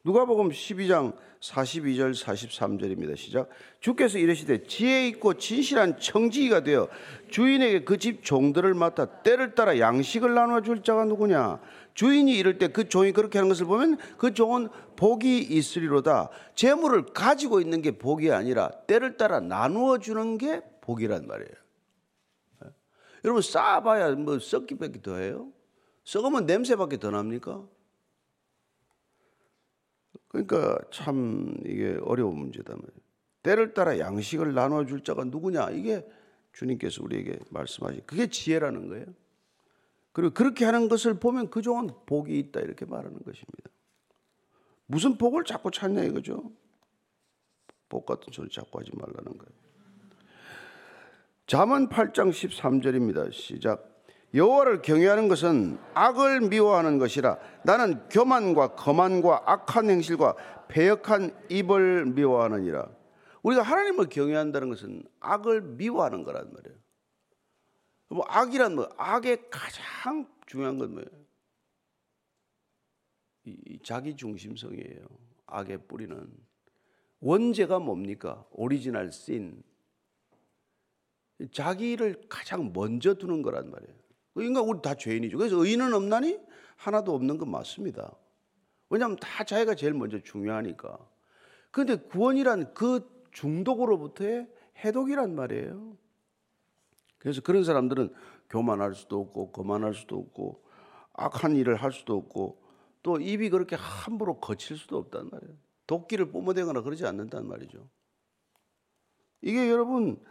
누가복음 0.05 0.49
12장 0.49 1.15
42절 1.41 2.13
43절입니다. 2.15 3.17
시작. 3.17 3.49
주께서 3.81 4.19
이르시되 4.19 4.65
지혜 4.65 5.07
있고 5.09 5.35
진실한 5.35 5.99
청지기가 5.99 6.63
되어 6.65 6.89
주인에게 7.31 7.85
그 7.85 7.99
집 7.99 8.25
종들을 8.25 8.75
맡아 8.75 9.23
때를 9.23 9.55
따라 9.55 9.79
양식을 9.79 10.35
나눠 10.35 10.61
줄 10.61 10.83
자가 10.83 11.05
누구냐? 11.05 11.61
주인이 11.95 12.37
이럴 12.37 12.59
때 12.59 12.69
그 12.69 12.89
종이 12.89 13.13
그렇게 13.13 13.39
하는 13.39 13.49
것을 13.49 13.67
보면 13.67 13.99
그 14.19 14.35
종은 14.35 14.69
복이 14.97 15.39
있으리로다. 15.39 16.31
재물을 16.55 17.07
가지고 17.07 17.61
있는 17.61 17.81
게 17.83 17.93
복이 17.93 18.33
아니라 18.33 18.71
때를 18.89 19.17
따라 19.17 19.39
나누어 19.41 19.99
주는 19.99 20.37
게 20.39 20.63
복이란 20.81 21.27
말이에요. 21.29 21.53
여러분 23.25 23.41
쌓아봐야 23.41 24.17
뭐 24.17 24.41
썩기밖에 24.41 25.01
더해요? 25.01 25.49
썩으면 26.05 26.47
냄새밖에 26.47 26.97
더 26.99 27.11
납니까? 27.11 27.63
그러니까 30.33 30.79
참 30.91 31.55
이게 31.65 31.99
어려운 32.03 32.39
문제다. 32.39 32.75
때를 33.43 33.75
따라 33.75 33.99
양식을 33.99 34.55
나눠 34.55 34.85
줄 34.87 35.05
자가 35.05 35.25
누구냐? 35.25 35.71
이게 35.71 36.07
주님께서 36.53 37.03
우리에게 37.05 37.39
말씀하신 37.51 38.03
그게 38.07 38.29
지혜라는 38.29 38.89
거예요. 38.89 39.07
그리고 40.13 40.35
그렇게 40.35 40.65
하는 40.65 40.89
것을 40.89 41.19
보면 41.19 41.51
그 41.51 41.63
종은 41.63 41.91
복이 42.07 42.39
있다 42.39 42.61
이렇게 42.61 42.85
말하는 42.85 43.19
것입니다. 43.19 43.71
무슨 44.87 45.17
복을 45.17 45.45
자꾸 45.45 45.71
찾냐 45.71 46.03
이거죠. 46.05 46.51
복 47.89 48.07
같은 48.07 48.33
소리 48.33 48.49
자꾸 48.51 48.79
하지 48.79 48.91
말라는 48.95 49.25
거예요. 49.39 49.63
잠언 51.47 51.89
8장 51.89 52.31
13절입니다. 52.31 53.33
시작. 53.33 53.92
여호와를 54.35 54.81
경외하는 54.83 55.29
것은 55.29 55.79
악을 55.95 56.43
미워하는 56.43 56.99
것이라 56.99 57.39
나는 57.65 58.09
교만과 58.09 58.75
거만과 58.75 59.43
악한 59.47 59.91
행실과 59.91 60.37
배역한 60.69 61.37
입을 61.51 62.07
미워하느니라. 62.07 62.89
우리가 63.43 63.63
하나님을 63.63 64.09
경외한다는 64.09 64.71
것은 64.71 65.05
악을 65.21 65.61
미워하는 65.63 66.23
거란 66.23 66.51
말이에요. 66.53 66.79
뭐 68.09 68.25
악이란 68.29 68.75
뭐 68.75 68.89
악의 68.97 69.51
가장 69.51 70.29
중요한 70.47 70.79
건 70.79 70.93
뭐예요? 70.93 71.09
이 73.45 73.79
자기 73.83 74.17
중심성이에요. 74.17 75.07
악의 75.47 75.87
뿌리는 75.89 76.31
원죄가 77.21 77.81
뭡니까? 77.81 78.47
오리지널 78.53 79.13
씬. 79.13 79.63
자기를 81.51 82.23
가장 82.29 82.73
먼저 82.73 83.15
두는 83.15 83.43
거란 83.43 83.71
말이에요. 83.71 84.02
인간 84.37 84.65
우리 84.65 84.81
다 84.81 84.95
죄인이죠. 84.95 85.37
그래서 85.37 85.57
의인은 85.57 85.93
없나니 85.93 86.39
하나도 86.77 87.15
없는 87.15 87.39
건 87.39 87.51
맞습니다. 87.51 88.15
왜냐하면 88.89 89.17
다 89.17 89.45
자기가 89.45 89.75
제일 89.75 89.95
먼저 89.95 90.21
중요하니까. 90.21 90.99
그런데 91.71 91.97
구원이란 91.97 92.75
그 92.75 93.11
중독으로부터의 93.33 94.49
해독이란 94.85 95.35
말이에요. 95.35 95.97
그래서 97.19 97.41
그런 97.41 97.65
사람들은 97.65 98.13
교만할 98.51 98.95
수도 98.95 99.21
없고 99.21 99.53
거만할 99.53 99.95
수도 99.95 100.19
없고 100.19 100.65
악한 101.15 101.57
일을 101.57 101.77
할 101.77 101.93
수도 101.93 102.17
없고 102.17 102.63
또 103.03 103.19
입이 103.19 103.51
그렇게 103.51 103.77
함부로 103.77 104.39
거칠 104.39 104.77
수도 104.77 104.99
없단 104.99 105.31
말이에요. 105.31 105.55
도끼를 105.87 106.31
뿜어대거나 106.31 106.83
그러지 106.83 107.07
않는단 107.07 107.47
말이죠. 107.47 107.89
이게 109.41 109.71
여러분 109.71 110.23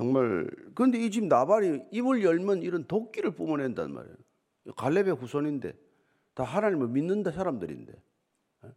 정말 0.00 0.48
그런데 0.74 0.98
이 0.98 1.10
집 1.10 1.26
나발이 1.26 1.82
입을 1.92 2.24
열면 2.24 2.62
이런 2.62 2.84
도끼를 2.84 3.32
뿜어낸단 3.32 3.92
말이에요. 3.92 4.16
갈렙의 4.74 5.14
후손인데 5.16 5.74
다 6.32 6.42
하나님을 6.42 6.88
믿는다 6.88 7.32
사람들인데 7.32 7.92
예? 8.64 8.68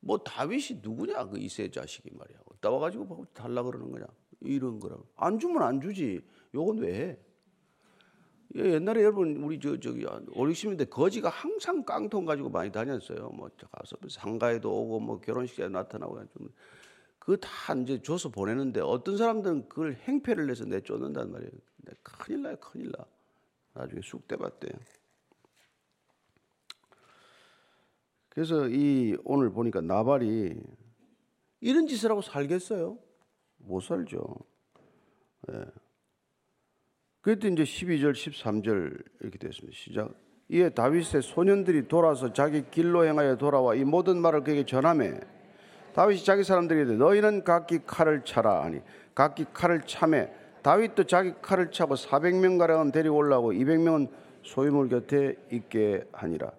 뭐 0.00 0.18
다윗이 0.18 0.80
누구냐 0.82 1.28
그 1.30 1.38
이세 1.38 1.70
자식이 1.70 2.10
말이야. 2.12 2.36
따와 2.60 2.78
가지고 2.78 3.24
달라 3.32 3.62
그러는 3.62 3.90
거냐 3.90 4.04
이런 4.40 4.80
거라. 4.80 4.98
안 5.16 5.38
주면 5.38 5.62
안 5.62 5.80
주지. 5.80 6.20
요건 6.52 6.76
왜 6.76 6.94
해? 6.94 7.18
예, 8.56 8.74
옛날에 8.74 9.00
여러분 9.00 9.36
우리 9.38 9.58
저 9.58 9.80
저기 9.80 10.04
5, 10.04 10.08
60년대 10.34 10.90
거지가 10.90 11.30
항상 11.30 11.82
깡통 11.84 12.26
가지고 12.26 12.50
많이 12.50 12.70
다녔어요. 12.70 13.30
뭐 13.30 13.48
가서 13.72 13.96
상가에도 14.10 14.70
오고 14.70 15.00
뭐 15.00 15.20
결혼식에 15.22 15.68
나타나고 15.68 16.20
좀 16.36 16.50
그거 17.24 17.38
다 17.38 17.74
이제 17.74 18.02
줘서 18.02 18.28
보내는데 18.28 18.80
어떤 18.80 19.16
사람들은 19.16 19.68
그걸 19.68 19.94
행패를 19.94 20.46
내서 20.46 20.66
내쫓는단 20.66 21.32
말이에요. 21.32 21.50
큰일 22.02 22.42
나요, 22.42 22.56
큰일 22.56 22.92
나. 22.92 23.06
나중에 23.72 24.02
쑥대밭대. 24.04 24.68
그래서 28.28 28.68
이 28.68 29.16
오늘 29.24 29.50
보니까 29.50 29.80
나발이 29.80 30.54
이런 31.60 31.86
짓을 31.86 32.10
하고 32.10 32.20
살겠어요? 32.20 32.98
못 33.56 33.80
살죠. 33.80 34.36
예. 35.50 35.64
그때 37.22 37.48
이제 37.48 37.62
12절, 37.62 38.12
13절 38.12 39.02
이렇게 39.20 39.38
됐습니다. 39.38 39.74
시작. 39.74 40.14
이에 40.50 40.68
다윗의 40.68 41.22
소년들이 41.22 41.88
돌아서 41.88 42.34
자기 42.34 42.68
길로 42.70 43.06
행하여 43.06 43.38
돌아와 43.38 43.74
이 43.76 43.82
모든 43.82 44.20
말을 44.20 44.44
그에게 44.44 44.66
전하매 44.66 45.20
다윗이 45.94 46.24
자기 46.24 46.44
사람들에게 46.44 46.94
너희는 46.94 47.44
각기 47.44 47.80
칼을 47.86 48.24
차라 48.24 48.64
하니 48.64 48.80
각기 49.14 49.46
칼을 49.52 49.82
차매 49.86 50.30
다윗도 50.62 51.04
자기 51.04 51.34
칼을 51.40 51.70
차고 51.70 51.94
400명 51.94 52.58
가량은 52.58 52.90
데리고 52.90 53.16
올라오고 53.16 53.52
200명은 53.52 54.08
소유물 54.42 54.88
곁에 54.88 55.36
있게 55.52 56.06
하니라. 56.12 56.52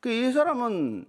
그이 0.00 0.32
사람은 0.32 1.06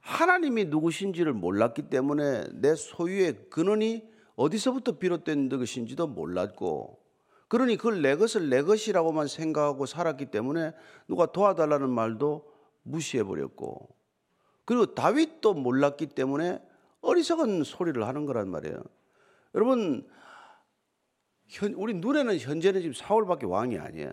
하나님이 0.00 0.66
누구신지를 0.66 1.32
몰랐기 1.32 1.82
때문에 1.90 2.44
내 2.52 2.74
소유의 2.74 3.46
근원이 3.50 4.08
어디서부터 4.36 4.98
비롯된 4.98 5.48
것인지도 5.48 6.06
몰랐고 6.06 6.98
그러니 7.48 7.76
그걸 7.76 8.02
내 8.02 8.16
것을 8.16 8.48
내 8.48 8.62
것이라고만 8.62 9.28
생각하고 9.28 9.86
살았기 9.86 10.26
때문에 10.26 10.72
누가 11.08 11.26
도와달라는 11.26 11.88
말도 11.90 12.44
무시해 12.82 13.22
버렸고 13.22 13.93
그리고 14.64 14.94
다윗도 14.94 15.54
몰랐기 15.54 16.06
때문에 16.06 16.60
어리석은 17.00 17.64
소리를 17.64 18.06
하는 18.06 18.26
거란 18.26 18.48
말이에요. 18.48 18.76
여러분 19.54 20.08
우리 21.76 21.94
눈에는 21.94 22.38
현재는 22.38 22.80
지금 22.80 22.94
사울밖에 22.94 23.46
왕이 23.46 23.78
아니에요. 23.78 24.10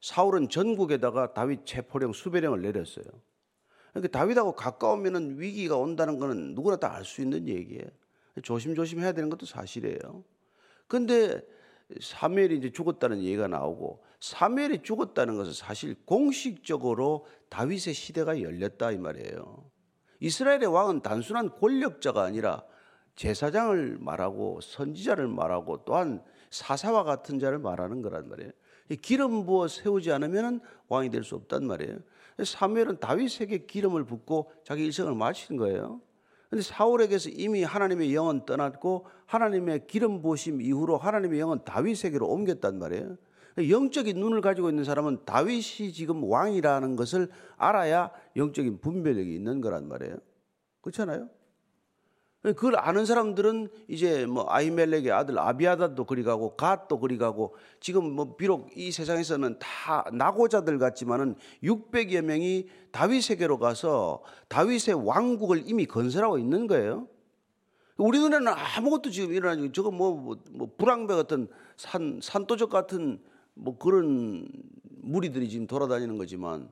사울은 0.00 0.48
전국에다가 0.48 1.34
다윗 1.34 1.66
체포령 1.66 2.12
수배령을 2.12 2.62
내렸어요. 2.62 3.04
그러니까 3.92 4.18
다윗하고 4.18 4.52
가까우면 4.52 5.40
위기가 5.40 5.76
온다는 5.76 6.18
것은 6.18 6.54
누구나 6.54 6.76
다 6.76 6.94
알 6.94 7.04
수 7.04 7.20
있는 7.20 7.48
얘기예요. 7.48 7.84
조심조심 8.42 9.00
해야 9.00 9.12
되는 9.12 9.28
것도 9.28 9.44
사실이에요. 9.46 10.24
근데 10.86 11.42
사무엘이 12.00 12.58
이제 12.58 12.70
죽었다는 12.70 13.18
얘기가 13.18 13.48
나오고 13.48 14.02
사무엘이 14.20 14.82
죽었다는 14.82 15.36
것은 15.36 15.52
사실 15.52 15.96
공식적으로 16.04 17.26
다윗의 17.48 17.94
시대가 17.94 18.40
열렸다 18.40 18.92
이 18.92 18.98
말이에요. 18.98 19.64
이스라엘의 20.20 20.66
왕은 20.66 21.02
단순한 21.02 21.50
권력자가 21.58 22.22
아니라 22.22 22.62
제사장을 23.16 23.98
말하고 24.00 24.60
선지자를 24.62 25.28
말하고 25.28 25.84
또한 25.84 26.22
사사와 26.50 27.04
같은 27.04 27.38
자를 27.38 27.58
말하는 27.58 28.02
거란 28.02 28.28
말이에요. 28.28 28.52
기름 29.02 29.44
부어 29.44 29.68
세우지 29.68 30.10
않으면 30.12 30.60
왕이 30.88 31.10
될 31.10 31.22
수 31.22 31.34
없단 31.36 31.66
말이에요. 31.66 31.98
사무엘은 32.42 32.98
다윗에게 33.00 33.66
기름을 33.66 34.04
붓고 34.04 34.50
자기 34.64 34.84
일생을 34.86 35.14
마친 35.14 35.56
거예요. 35.56 36.00
근데 36.48 36.62
사울에게서 36.62 37.30
이미 37.30 37.62
하나님의 37.62 38.14
영은 38.14 38.44
떠났고 38.44 39.06
하나님의 39.26 39.86
기름 39.86 40.20
부으심 40.20 40.60
이후로 40.60 40.96
하나님의 40.96 41.38
영은 41.38 41.64
다윗에게로 41.64 42.26
옮겼단 42.26 42.78
말이에요. 42.78 43.16
영적인 43.68 44.18
눈을 44.18 44.40
가지고 44.40 44.70
있는 44.70 44.84
사람은 44.84 45.24
다윗이 45.24 45.92
지금 45.92 46.22
왕이라는 46.24 46.96
것을 46.96 47.28
알아야 47.56 48.10
영적인 48.36 48.80
분별력이 48.80 49.34
있는 49.34 49.60
거란 49.60 49.88
말이에요. 49.88 50.16
그렇잖아요? 50.80 51.28
그걸 52.42 52.78
아는 52.78 53.04
사람들은 53.04 53.68
이제 53.86 54.24
뭐 54.24 54.46
아이멜렉의 54.48 55.12
아들 55.12 55.38
아비아다도 55.38 56.04
그리 56.04 56.22
가고 56.22 56.56
갓도 56.56 56.98
그리 56.98 57.18
가고 57.18 57.54
지금 57.80 58.10
뭐 58.12 58.36
비록 58.36 58.70
이 58.74 58.90
세상에서는 58.90 59.58
다 59.58 60.04
나고자들 60.10 60.78
같지만은 60.78 61.34
600여 61.62 62.22
명이 62.22 62.68
다윗에게로 62.92 63.58
가서 63.58 64.22
다윗의 64.48 65.06
왕국을 65.06 65.64
이미 65.66 65.84
건설하고 65.84 66.38
있는 66.38 66.66
거예요. 66.66 67.08
우리 67.98 68.18
눈에는 68.18 68.48
아무것도 68.48 69.10
지금 69.10 69.34
일어나지 69.34 69.70
저거 69.72 69.90
뭐, 69.90 70.14
뭐, 70.14 70.36
뭐 70.50 70.70
불황배 70.78 71.14
같은 71.14 71.46
산 71.76 72.20
산도적 72.22 72.70
같은 72.70 73.20
뭐 73.54 73.78
그런 73.78 74.48
무리들이 75.02 75.48
지금 75.48 75.66
돌아다니는 75.66 76.18
거지만 76.18 76.70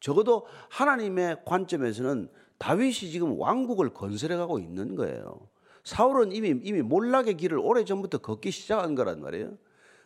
적어도 0.00 0.46
하나님의 0.70 1.42
관점에서는 1.44 2.28
다윗이 2.58 2.92
지금 2.92 3.38
왕국을 3.38 3.90
건설해 3.90 4.36
가고 4.36 4.58
있는 4.58 4.94
거예요. 4.96 5.48
사울은 5.84 6.32
이미 6.32 6.60
이미 6.62 6.82
몰락의 6.82 7.36
길을 7.36 7.58
오래 7.58 7.84
전부터 7.84 8.18
걷기 8.18 8.50
시작한 8.50 8.94
거란 8.94 9.20
말이에요. 9.20 9.56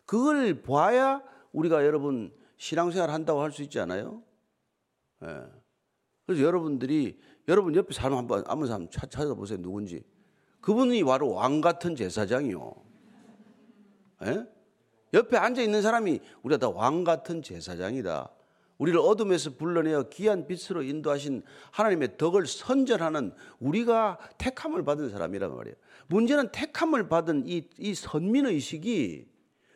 그걸 0.06 0.62
봐야 0.62 1.22
우리가 1.52 1.84
여러분 1.84 2.32
신앙생활 2.56 3.10
한다고 3.10 3.40
할 3.40 3.50
수 3.50 3.62
있지 3.62 3.80
않아요? 3.80 4.22
예. 5.24 5.42
그래서 6.26 6.42
여러분들이 6.42 7.18
여러분 7.48 7.74
옆에 7.74 7.92
사람 7.92 8.18
한번 8.18 8.44
아무 8.46 8.66
사람 8.66 8.88
찾아보세요 8.88 9.60
누군지. 9.60 10.04
그분이 10.60 11.02
바로 11.04 11.32
왕 11.32 11.60
같은 11.60 11.96
제사장이요. 11.96 12.74
예? 14.26 14.46
옆에 15.12 15.36
앉아 15.36 15.62
있는 15.62 15.82
사람이 15.82 16.20
우리가 16.42 16.58
다 16.58 16.70
왕 16.70 17.04
같은 17.04 17.42
제사장이다. 17.42 18.30
우리를 18.78 18.98
어둠에서 18.98 19.50
불러내어 19.54 20.08
귀한 20.08 20.46
빛으로 20.46 20.82
인도하신 20.82 21.42
하나님의 21.70 22.16
덕을 22.16 22.46
선전하는 22.46 23.32
우리가 23.60 24.18
택함을 24.38 24.82
받은 24.84 25.10
사람이란 25.10 25.54
말이에요. 25.54 25.76
문제는 26.08 26.50
택함을 26.50 27.08
받은 27.08 27.44
이, 27.46 27.68
이 27.78 27.94
선민의식이 27.94 29.26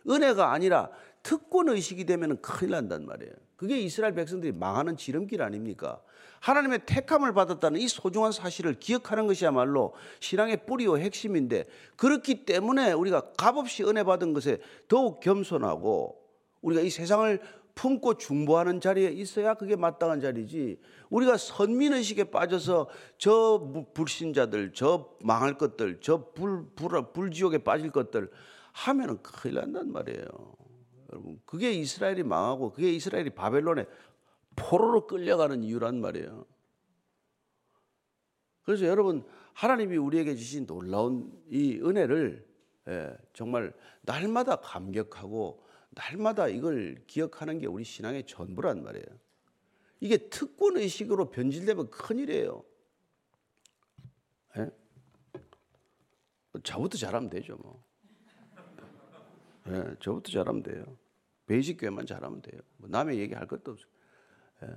은혜가 0.08 0.52
아니라 0.52 0.90
특권의식이 1.22 2.04
되면 2.04 2.40
큰일 2.40 2.72
난단 2.72 3.06
말이에요. 3.06 3.32
그게 3.56 3.78
이스라엘 3.80 4.14
백성들이 4.14 4.52
망하는 4.52 4.96
지름길 4.96 5.42
아닙니까? 5.42 6.00
하나님의 6.40 6.80
택함을 6.86 7.32
받았다는 7.32 7.80
이 7.80 7.88
소중한 7.88 8.32
사실을 8.32 8.74
기억하는 8.74 9.26
것이야말로 9.26 9.94
신앙의 10.20 10.66
뿌리와 10.66 10.98
핵심인데 10.98 11.64
그렇기 11.96 12.44
때문에 12.44 12.92
우리가 12.92 13.32
값없이 13.36 13.84
은혜 13.84 14.04
받은 14.04 14.32
것에 14.32 14.58
더욱 14.88 15.20
겸손하고 15.20 16.20
우리가 16.62 16.82
이 16.82 16.90
세상을 16.90 17.40
품고 17.76 18.14
중보하는 18.14 18.80
자리에 18.80 19.10
있어야 19.10 19.54
그게 19.54 19.76
마땅한 19.76 20.20
자리지. 20.20 20.80
우리가 21.10 21.36
선민의식에 21.36 22.24
빠져서 22.24 22.88
저 23.18 23.72
불신자들, 23.92 24.72
저 24.72 25.10
망할 25.20 25.58
것들, 25.58 26.00
저 26.00 26.32
불, 26.32 26.64
불, 26.74 27.12
불지옥에 27.12 27.58
빠질 27.58 27.90
것들 27.90 28.30
하면은 28.72 29.22
큰일 29.22 29.56
난단 29.56 29.92
말이에요. 29.92 30.56
여러분, 31.12 31.38
그게 31.44 31.72
이스라엘이 31.72 32.22
망하고 32.22 32.72
그게 32.72 32.90
이스라엘이 32.90 33.30
바벨론에 33.30 33.84
포로로 34.56 35.06
끌려가는 35.06 35.62
이유란 35.62 36.00
말이에요. 36.00 36.46
그래서 38.64 38.86
여러분, 38.86 39.24
하나님이 39.52 39.96
우리에게 39.96 40.34
주신 40.34 40.66
놀라운 40.66 41.32
이 41.48 41.80
은혜를 41.80 42.46
예, 42.88 43.16
정말 43.32 43.72
날마다 44.02 44.56
감격하고 44.56 45.64
날마다 45.90 46.48
이걸 46.48 47.02
기억하는 47.06 47.58
게 47.58 47.66
우리 47.66 47.84
신앙의 47.84 48.26
전부란 48.26 48.82
말이에요. 48.82 49.06
이게 50.00 50.16
특권 50.28 50.76
의식으로 50.76 51.30
변질되면 51.30 51.90
큰일이에요. 51.90 52.64
예? 54.58 54.70
저부터 56.62 56.98
잘하면 56.98 57.30
되죠, 57.30 57.56
뭐. 57.56 57.82
예, 59.68 59.96
저부터 60.00 60.30
잘하면 60.30 60.62
돼요. 60.62 60.84
베이직 61.46 61.78
교회만 61.80 62.06
잘하면 62.06 62.42
돼요. 62.42 62.60
뭐 62.76 62.88
남의 62.88 63.18
얘기할 63.18 63.46
것도 63.46 63.72
없어요. 63.72 63.95
예. 64.62 64.68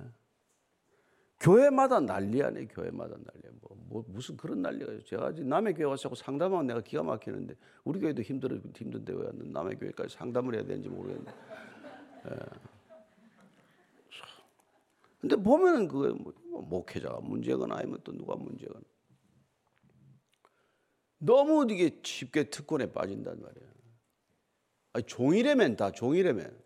교회마다 1.40 2.00
난리 2.00 2.42
아니에요. 2.42 2.68
교회마다 2.68 3.16
난리. 3.16 3.40
뭐, 3.62 3.76
뭐 3.88 4.04
무슨 4.08 4.36
그런 4.36 4.60
난리가 4.60 4.92
있어요. 4.92 5.04
제가 5.04 5.30
남의 5.30 5.74
교회 5.74 5.86
와서 5.86 6.14
상담하면 6.14 6.66
내가 6.66 6.80
기가 6.82 7.02
막히는데 7.02 7.56
우리 7.84 7.98
교회도 7.98 8.22
힘들어 8.22 8.58
힘든데 8.76 9.12
왜 9.12 9.30
남의 9.32 9.78
교회까지 9.78 10.14
상담을 10.14 10.54
해야 10.54 10.64
되는지 10.64 10.88
모르겠는데. 10.88 11.32
예. 12.30 12.36
근데 15.20 15.36
보면은 15.36 15.88
그게 15.88 16.12
뭐, 16.14 16.32
뭐 16.50 16.62
목회자가 16.62 17.20
문제거나 17.20 17.76
아니면 17.76 18.00
또 18.04 18.12
누가 18.12 18.36
문제거나 18.36 18.80
너무 21.18 21.66
이게 21.70 22.00
쉽게 22.02 22.44
특권에 22.44 22.90
빠진단 22.90 23.40
말이에요. 23.40 23.70
아니, 24.94 25.04
종이래면 25.04 25.76
다 25.76 25.92
종이래면. 25.92 26.58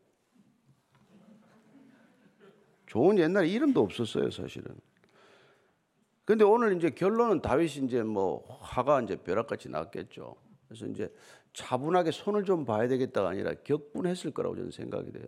종은 2.95 3.19
옛날에 3.19 3.49
이름도 3.49 3.81
없었어요, 3.81 4.31
사실은. 4.31 4.73
근데 6.25 6.45
오늘 6.45 6.77
이제 6.77 6.91
결론은 6.91 7.43
다윗이 7.43 7.87
이제 7.87 8.05
뭐 8.05 8.45
화가 8.61 9.03
이제 9.03 9.17
벼락같이 9.17 9.69
났겠죠. 9.69 10.37
그래서 10.69 10.87
이제 10.87 11.13
차분하게 11.55 12.13
손을 12.13 12.45
좀 12.45 12.65
봐야 12.65 12.87
되겠다가 12.87 13.31
아니라 13.31 13.53
격분했을 13.65 14.31
거라고 14.31 14.55
저는 14.55 14.71
생각이 14.71 15.11
돼요. 15.11 15.25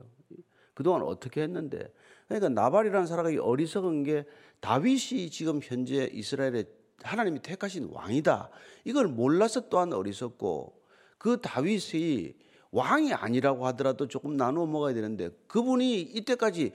그동안 0.75 1.03
어떻게 1.03 1.43
했는데. 1.43 1.93
그러니까 2.29 2.51
나발이라는 2.51 3.09
사람이 3.09 3.39
어리석은 3.39 4.05
게 4.05 4.27
다윗이 4.61 5.31
지금 5.31 5.59
현재 5.61 6.09
이스라엘의 6.13 6.67
하나님이 7.03 7.41
택하신 7.43 7.89
왕이다. 7.91 8.49
이걸 8.85 9.09
몰라서 9.09 9.69
또한 9.69 9.93
어리석고 9.93 10.81
그 11.19 11.41
다윗이 11.41 12.33
왕이 12.71 13.13
아니라고 13.13 13.67
하더라도 13.67 14.07
조금 14.07 14.37
나누어 14.37 14.67
먹어야 14.67 14.95
되는데 14.95 15.31
그분이 15.49 16.01
이때까지 16.03 16.73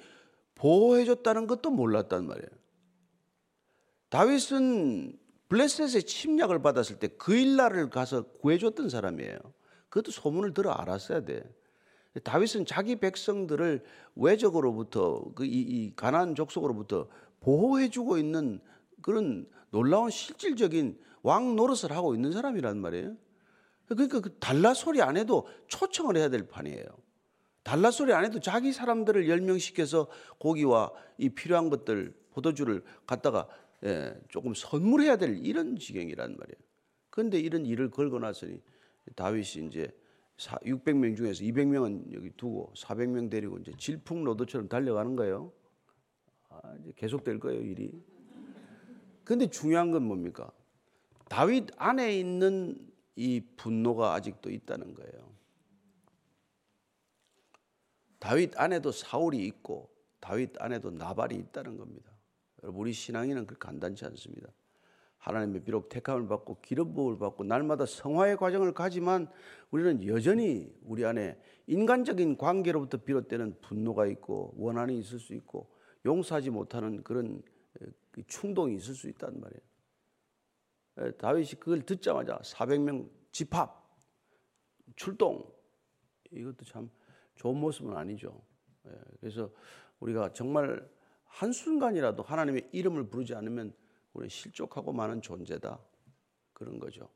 보호해줬다는 0.61 1.47
것도 1.47 1.71
몰랐단 1.71 2.27
말이에요. 2.27 2.49
다윗은 4.09 5.17
블레셋의 5.49 6.03
침략을 6.03 6.61
받았을 6.61 6.99
때 6.99 7.07
그 7.17 7.35
일날을 7.35 7.89
가서 7.89 8.23
구해줬던 8.41 8.89
사람이에요. 8.89 9.37
그것도 9.89 10.11
소문을 10.11 10.53
들어 10.53 10.71
알았어야 10.71 11.25
돼. 11.25 11.43
다윗은 12.23 12.65
자기 12.65 12.97
백성들을 12.97 13.83
외적으로부터 14.15 15.23
그 15.33 15.45
이, 15.45 15.59
이 15.59 15.95
가난 15.95 16.35
족속으로부터 16.35 17.07
보호해주고 17.39 18.17
있는 18.17 18.59
그런 19.01 19.49
놀라운 19.71 20.09
실질적인 20.09 20.99
왕 21.23 21.55
노릇을 21.55 21.91
하고 21.91 22.13
있는 22.13 22.31
사람이란 22.31 22.77
말이에요. 22.77 23.15
그러니까 23.87 24.19
그 24.19 24.37
달라 24.39 24.73
소리 24.73 25.01
안 25.01 25.17
해도 25.17 25.47
초청을 25.67 26.17
해야 26.17 26.29
될 26.29 26.47
판이에요. 26.47 26.85
달라 27.63 27.91
소리 27.91 28.13
안 28.13 28.25
해도 28.25 28.39
자기 28.39 28.73
사람들을 28.73 29.29
열명시켜서 29.29 30.07
고기와 30.39 30.91
이 31.17 31.29
필요한 31.29 31.69
것들 31.69 32.13
포도주를 32.31 32.83
갖다가 33.05 33.47
예, 33.83 34.15
조금 34.29 34.53
선물해야 34.53 35.17
될 35.17 35.37
이런 35.43 35.75
지경이란 35.75 36.37
말이에요. 36.37 36.57
그런데 37.09 37.39
이런 37.39 37.65
일을 37.65 37.89
걸고 37.89 38.19
나서니 38.19 38.61
다윗이 39.15 39.67
이제 39.67 39.91
600명 40.37 41.15
중에서 41.17 41.43
200명은 41.43 42.13
여기 42.13 42.31
두고 42.31 42.73
400명 42.75 43.29
데리고 43.29 43.57
이제 43.57 43.73
질풍노도처럼 43.77 44.69
달려가는 44.69 45.15
거예요. 45.15 45.51
아, 46.49 46.75
이제 46.81 46.93
계속될 46.95 47.39
거예요, 47.39 47.61
일이. 47.61 47.91
근데 49.23 49.47
중요한 49.47 49.91
건 49.91 50.03
뭡니까? 50.03 50.51
다윗 51.29 51.67
안에 51.77 52.17
있는 52.17 52.77
이 53.15 53.41
분노가 53.55 54.13
아직도 54.13 54.49
있다는 54.49 54.93
거예요. 54.93 55.31
다윗 58.21 58.51
안에도 58.55 58.91
사울이 58.91 59.43
있고 59.47 59.91
다윗 60.19 60.53
안에도 60.61 60.91
나발이 60.91 61.35
있다는 61.35 61.75
겁니다. 61.75 62.11
여러분 62.61 62.81
우리 62.81 62.93
신앙인은 62.93 63.47
그 63.47 63.57
간단치 63.57 64.05
않습니다. 64.05 64.47
하나님의 65.17 65.63
비록 65.63 65.89
택함을 65.89 66.27
받고 66.27 66.61
기름 66.61 66.93
부음을 66.93 67.17
받고 67.17 67.43
날마다 67.43 67.87
성화의 67.87 68.37
과정을 68.37 68.73
가지만 68.73 69.27
우리는 69.71 70.05
여전히 70.05 70.71
우리 70.83 71.03
안에 71.03 71.41
인간적인 71.65 72.37
관계로부터 72.37 72.97
비롯되는 72.99 73.59
분노가 73.59 74.05
있고 74.05 74.53
원한이 74.55 74.99
있을 74.99 75.19
수 75.19 75.33
있고 75.33 75.71
용서하지 76.05 76.51
못하는 76.51 77.03
그런 77.03 77.41
그 78.11 78.23
충동이 78.27 78.75
있을 78.75 78.93
수 78.93 79.09
있단 79.09 79.41
말이에요. 79.41 81.17
다윗이 81.17 81.51
그걸 81.59 81.81
듣자마자 81.81 82.37
400명 82.37 83.09
집합 83.31 83.81
출동 84.95 85.43
이것도 86.31 86.65
참 86.65 86.91
좋은 87.35 87.57
모습은 87.57 87.95
아니죠. 87.95 88.41
그래서 89.19 89.51
우리가 89.99 90.33
정말 90.33 90.89
한순간이라도 91.25 92.23
하나님의 92.23 92.69
이름을 92.71 93.09
부르지 93.09 93.33
않으면 93.35 93.73
우리 94.13 94.29
실족하고 94.29 94.91
많은 94.91 95.21
존재다. 95.21 95.79
그런 96.53 96.79
거죠. 96.79 97.09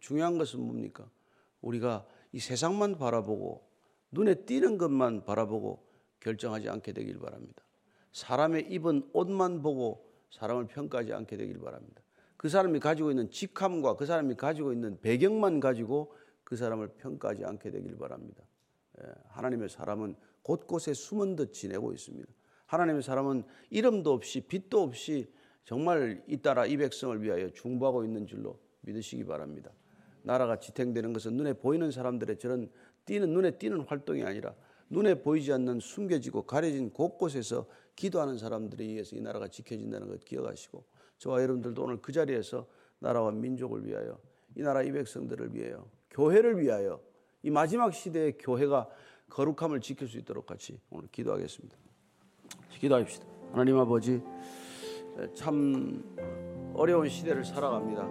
중요한 0.00 0.38
것은 0.38 0.60
뭡니까? 0.60 1.10
우리가 1.60 2.06
이 2.32 2.38
세상만 2.38 2.98
바라보고 2.98 3.68
눈에 4.12 4.44
띄는 4.44 4.78
것만 4.78 5.24
바라보고 5.24 5.86
결정하지 6.20 6.68
않게 6.68 6.92
되길 6.92 7.18
바랍니다. 7.18 7.62
사람의 8.12 8.70
입은 8.70 9.10
옷만 9.12 9.62
보고 9.62 10.08
사람을 10.30 10.66
평가하지 10.66 11.12
않게 11.12 11.36
되길 11.36 11.58
바랍니다. 11.58 12.02
그 12.36 12.48
사람이 12.48 12.80
가지고 12.80 13.10
있는 13.10 13.30
직함과 13.30 13.96
그 13.96 14.06
사람이 14.06 14.34
가지고 14.36 14.72
있는 14.72 15.00
배경만 15.00 15.60
가지고 15.60 16.14
그 16.44 16.56
사람을 16.56 16.94
평가하지 16.94 17.44
않게 17.44 17.70
되길 17.70 17.96
바랍니다. 17.98 18.44
예, 18.98 19.06
하나님의 19.28 19.68
사람은 19.68 20.16
곳곳에 20.42 20.94
숨은 20.94 21.36
듯 21.36 21.52
지내고 21.52 21.92
있습니다. 21.92 22.28
하나님의 22.66 23.02
사람은 23.02 23.44
이름도 23.70 24.12
없이 24.12 24.40
빛도 24.42 24.82
없이 24.82 25.32
정말 25.64 26.22
잇따라 26.26 26.66
이 26.66 26.76
백성을 26.76 27.20
위하여 27.22 27.50
중보하고 27.50 28.04
있는 28.04 28.26
줄로 28.26 28.58
믿으시기 28.82 29.24
바랍니다. 29.24 29.70
나라가 30.22 30.58
지탱되는 30.58 31.12
것은 31.12 31.34
눈에 31.34 31.54
보이는 31.54 31.90
사람들의 31.90 32.38
저런 32.38 32.70
띄는 33.06 33.32
눈에 33.32 33.52
띄는 33.52 33.80
활동이 33.82 34.22
아니라 34.22 34.54
눈에 34.88 35.22
보이지 35.22 35.52
않는 35.52 35.80
숨겨지고 35.80 36.42
가려진 36.42 36.90
곳곳에서 36.90 37.66
기도하는 37.96 38.38
사람들에 38.38 38.84
의해서 38.84 39.16
이 39.16 39.20
나라가 39.20 39.48
지켜진다는 39.48 40.08
것 40.08 40.24
기억하시고 40.24 40.84
저와 41.18 41.42
여러분들도 41.42 41.82
오늘 41.82 42.02
그 42.02 42.12
자리에서 42.12 42.66
나라와 42.98 43.30
민족을 43.30 43.86
위하여 43.86 44.18
이 44.56 44.62
나라 44.62 44.82
이 44.82 44.90
백성들을 44.90 45.54
위하여 45.54 45.88
교회를 46.10 46.60
위하여 46.60 47.00
이 47.42 47.50
마지막 47.50 47.92
시대의 47.92 48.36
교회가 48.38 48.88
거룩함을 49.30 49.80
지킬 49.80 50.08
수 50.08 50.18
있도록 50.18 50.46
같이 50.46 50.78
오늘 50.90 51.08
기도하겠습니다. 51.10 51.76
기도합시다. 52.78 53.26
하나님 53.52 53.78
아버지 53.78 54.20
참 55.34 56.02
어려운 56.74 57.08
시대를 57.08 57.44
살아갑니다. 57.44 58.02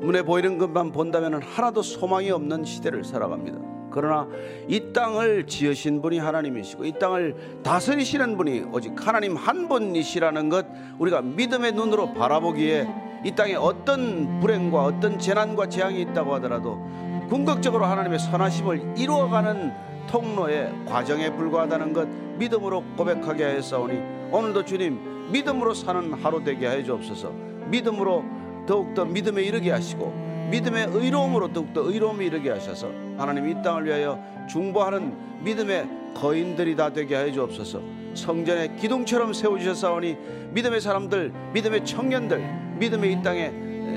눈에 0.00 0.22
보이는 0.22 0.58
것만 0.58 0.92
본다면 0.92 1.42
하나도 1.42 1.82
소망이 1.82 2.30
없는 2.30 2.64
시대를 2.64 3.04
살아갑니다. 3.04 3.90
그러나 3.90 4.28
이 4.68 4.92
땅을 4.92 5.46
지으신 5.46 6.02
분이 6.02 6.18
하나님이시고 6.18 6.84
이 6.84 6.92
땅을 6.98 7.62
다스리시는 7.62 8.36
분이 8.36 8.60
오직 8.72 8.94
하나님 9.06 9.34
한 9.36 9.68
분이시라는 9.68 10.48
것 10.50 10.66
우리가 10.98 11.22
믿음의 11.22 11.72
눈으로 11.72 12.12
바라보기에 12.12 13.07
이 13.24 13.32
땅에 13.32 13.54
어떤 13.54 14.40
불행과 14.40 14.84
어떤 14.84 15.18
재난과 15.18 15.68
재앙이 15.68 16.00
있다고 16.00 16.34
하더라도 16.34 16.78
궁극적으로 17.28 17.84
하나님의 17.84 18.18
선하심을 18.18 18.94
이루어가는 18.96 19.72
통로의 20.08 20.72
과정에 20.86 21.30
불과하다는 21.30 21.92
것 21.92 22.08
믿음으로 22.38 22.82
고백하게 22.96 23.44
하였사오니 23.44 24.00
오늘도 24.30 24.64
주님 24.64 25.30
믿음으로 25.30 25.74
사는 25.74 26.12
하루 26.14 26.42
되게 26.42 26.66
하여 26.66 26.82
주옵소서. 26.82 27.30
믿음으로 27.66 28.24
더욱더 28.66 29.04
믿음에 29.04 29.42
이르게 29.42 29.70
하시고 29.70 30.48
믿음의 30.50 30.88
의로움으로 30.92 31.52
더욱더 31.52 31.82
의로움에 31.82 32.24
이르게 32.24 32.50
하셔서 32.50 32.88
하나님 33.18 33.48
이 33.48 33.62
땅을 33.62 33.84
위하여 33.84 34.18
중보하는 34.48 35.42
믿음의 35.44 35.88
거인들이 36.14 36.74
다 36.76 36.90
되게 36.90 37.14
하여 37.14 37.30
주옵소서. 37.30 37.80
성전의 38.14 38.76
기둥처럼 38.76 39.34
세워주셨사오니 39.34 40.16
믿음의 40.52 40.80
사람들 40.80 41.32
믿음의 41.52 41.84
청년들 41.84 42.67
믿음의 42.78 43.12
이 43.12 43.22
땅에 43.22 43.52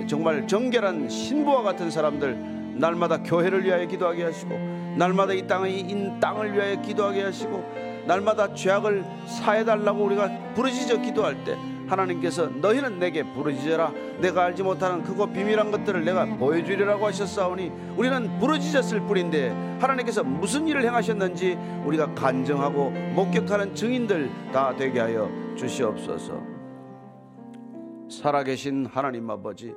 정말 0.07 0.47
정결한 0.47 1.07
신부와 1.07 1.63
같은 1.63 1.89
사람들 1.89 2.75
날마다 2.75 3.21
교회를 3.21 3.63
위하여 3.63 3.85
기도하게 3.85 4.23
하시고 4.23 4.57
날마다 4.97 5.33
이 5.33 5.45
땅의 5.47 5.79
인 5.79 6.19
땅을 6.19 6.53
위하여 6.53 6.81
기도하게 6.81 7.23
하시고 7.23 7.63
날마다 8.05 8.53
죄악을 8.53 9.05
사해 9.27 9.63
달라고 9.63 10.03
우리가 10.03 10.29
부르짖어 10.55 11.01
기도할 11.01 11.43
때 11.43 11.55
하나님께서 11.87 12.47
너희는 12.47 12.99
내게 12.99 13.23
부르짖어라. 13.23 13.91
내가 14.21 14.45
알지 14.45 14.63
못하는 14.63 15.03
크고 15.03 15.31
비밀한 15.31 15.71
것들을 15.71 16.05
내가 16.05 16.25
보여주리라고 16.25 17.05
하셨사오니 17.07 17.71
우리는 17.97 18.39
부르짖었을 18.39 19.01
뿐인데 19.01 19.49
하나님께서 19.79 20.23
무슨 20.23 20.67
일을 20.67 20.83
행하셨는지 20.83 21.57
우리가 21.85 22.13
간증하고 22.13 22.91
목격하는 22.91 23.75
증인들 23.75 24.29
다 24.53 24.73
되게 24.77 24.99
하여 24.99 25.29
주시옵소서 25.57 26.50
살아계신 28.11 28.85
하나님 28.87 29.29
아버지 29.29 29.73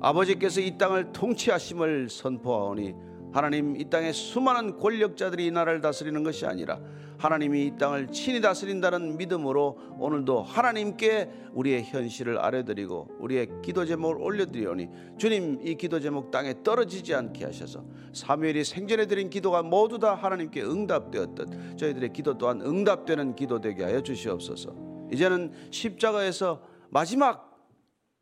아버지께서 0.00 0.60
이 0.60 0.76
땅을 0.76 1.12
통치하심을 1.12 2.08
선포하오니 2.10 2.94
하나님 3.32 3.76
이 3.76 3.88
땅에 3.88 4.12
수많은 4.12 4.78
권력자들이 4.78 5.46
이 5.46 5.50
나라를 5.50 5.80
다스리는 5.80 6.22
것이 6.22 6.44
아니라 6.46 6.80
하나님이 7.16 7.66
이 7.66 7.78
땅을 7.78 8.08
친히 8.08 8.40
다스린다는 8.40 9.16
믿음으로 9.16 9.78
오늘도 9.98 10.42
하나님께 10.42 11.30
우리의 11.52 11.84
현실을 11.84 12.38
아뢰드리고 12.38 13.08
우리의 13.20 13.48
기도 13.62 13.84
제목을 13.84 14.16
올려드리오니 14.20 14.88
주님 15.18 15.60
이 15.62 15.76
기도 15.76 16.00
제목 16.00 16.30
땅에 16.30 16.54
떨어지지 16.62 17.14
않게 17.14 17.44
하셔서 17.44 17.84
사무엘이 18.12 18.64
생전에 18.64 19.06
드린 19.06 19.30
기도가 19.30 19.62
모두 19.62 19.98
다 19.98 20.14
하나님께 20.14 20.62
응답되었듯 20.62 21.78
저희들의 21.78 22.12
기도 22.12 22.36
또한 22.36 22.60
응답되는 22.60 23.36
기도 23.36 23.60
되게 23.60 23.84
하여 23.84 24.02
주시옵소서. 24.02 24.74
이제는 25.12 25.52
십자가에서 25.70 26.69
마지막 26.90 27.50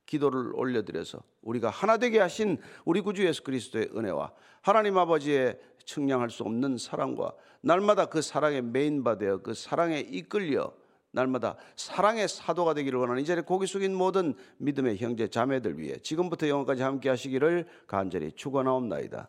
기도를 0.07 0.53
올려드려서 0.55 1.23
우리가 1.43 1.71
하나 1.71 1.99
되게 1.99 2.19
하신 2.19 2.59
우리 2.85 3.01
구주 3.01 3.27
예수 3.27 3.43
그리스도의 3.43 3.91
은혜와 3.95 4.33
하나님 4.63 4.97
아버지의 4.97 5.59
측량할 5.85 6.31
수 6.31 6.43
없는 6.45 6.79
사랑과 6.79 7.33
날마다 7.61 8.07
그 8.07 8.23
사랑에 8.23 8.61
메인바 8.61 9.19
되어 9.19 9.39
그 9.39 9.55
사랑에 9.55 10.01
이끌려 10.01 10.73
날마다 11.11 11.57
사랑의 11.77 12.29
사도가 12.29 12.75
되기를 12.75 12.99
원하는 12.99 13.23
이 13.23 13.25
자리에 13.25 13.43
고기 13.43 13.67
숙인 13.67 13.95
모든 13.95 14.35
믿음의 14.59 14.99
형제 14.99 15.29
자매들 15.29 15.79
위해 15.79 15.97
지금부터 15.99 16.49
영원까지 16.49 16.83
함께 16.83 17.09
하시기를 17.09 17.67
간절히 17.87 18.33
축원하옵나이다. 18.33 19.29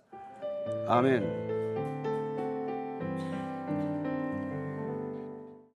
아멘. 0.87 1.68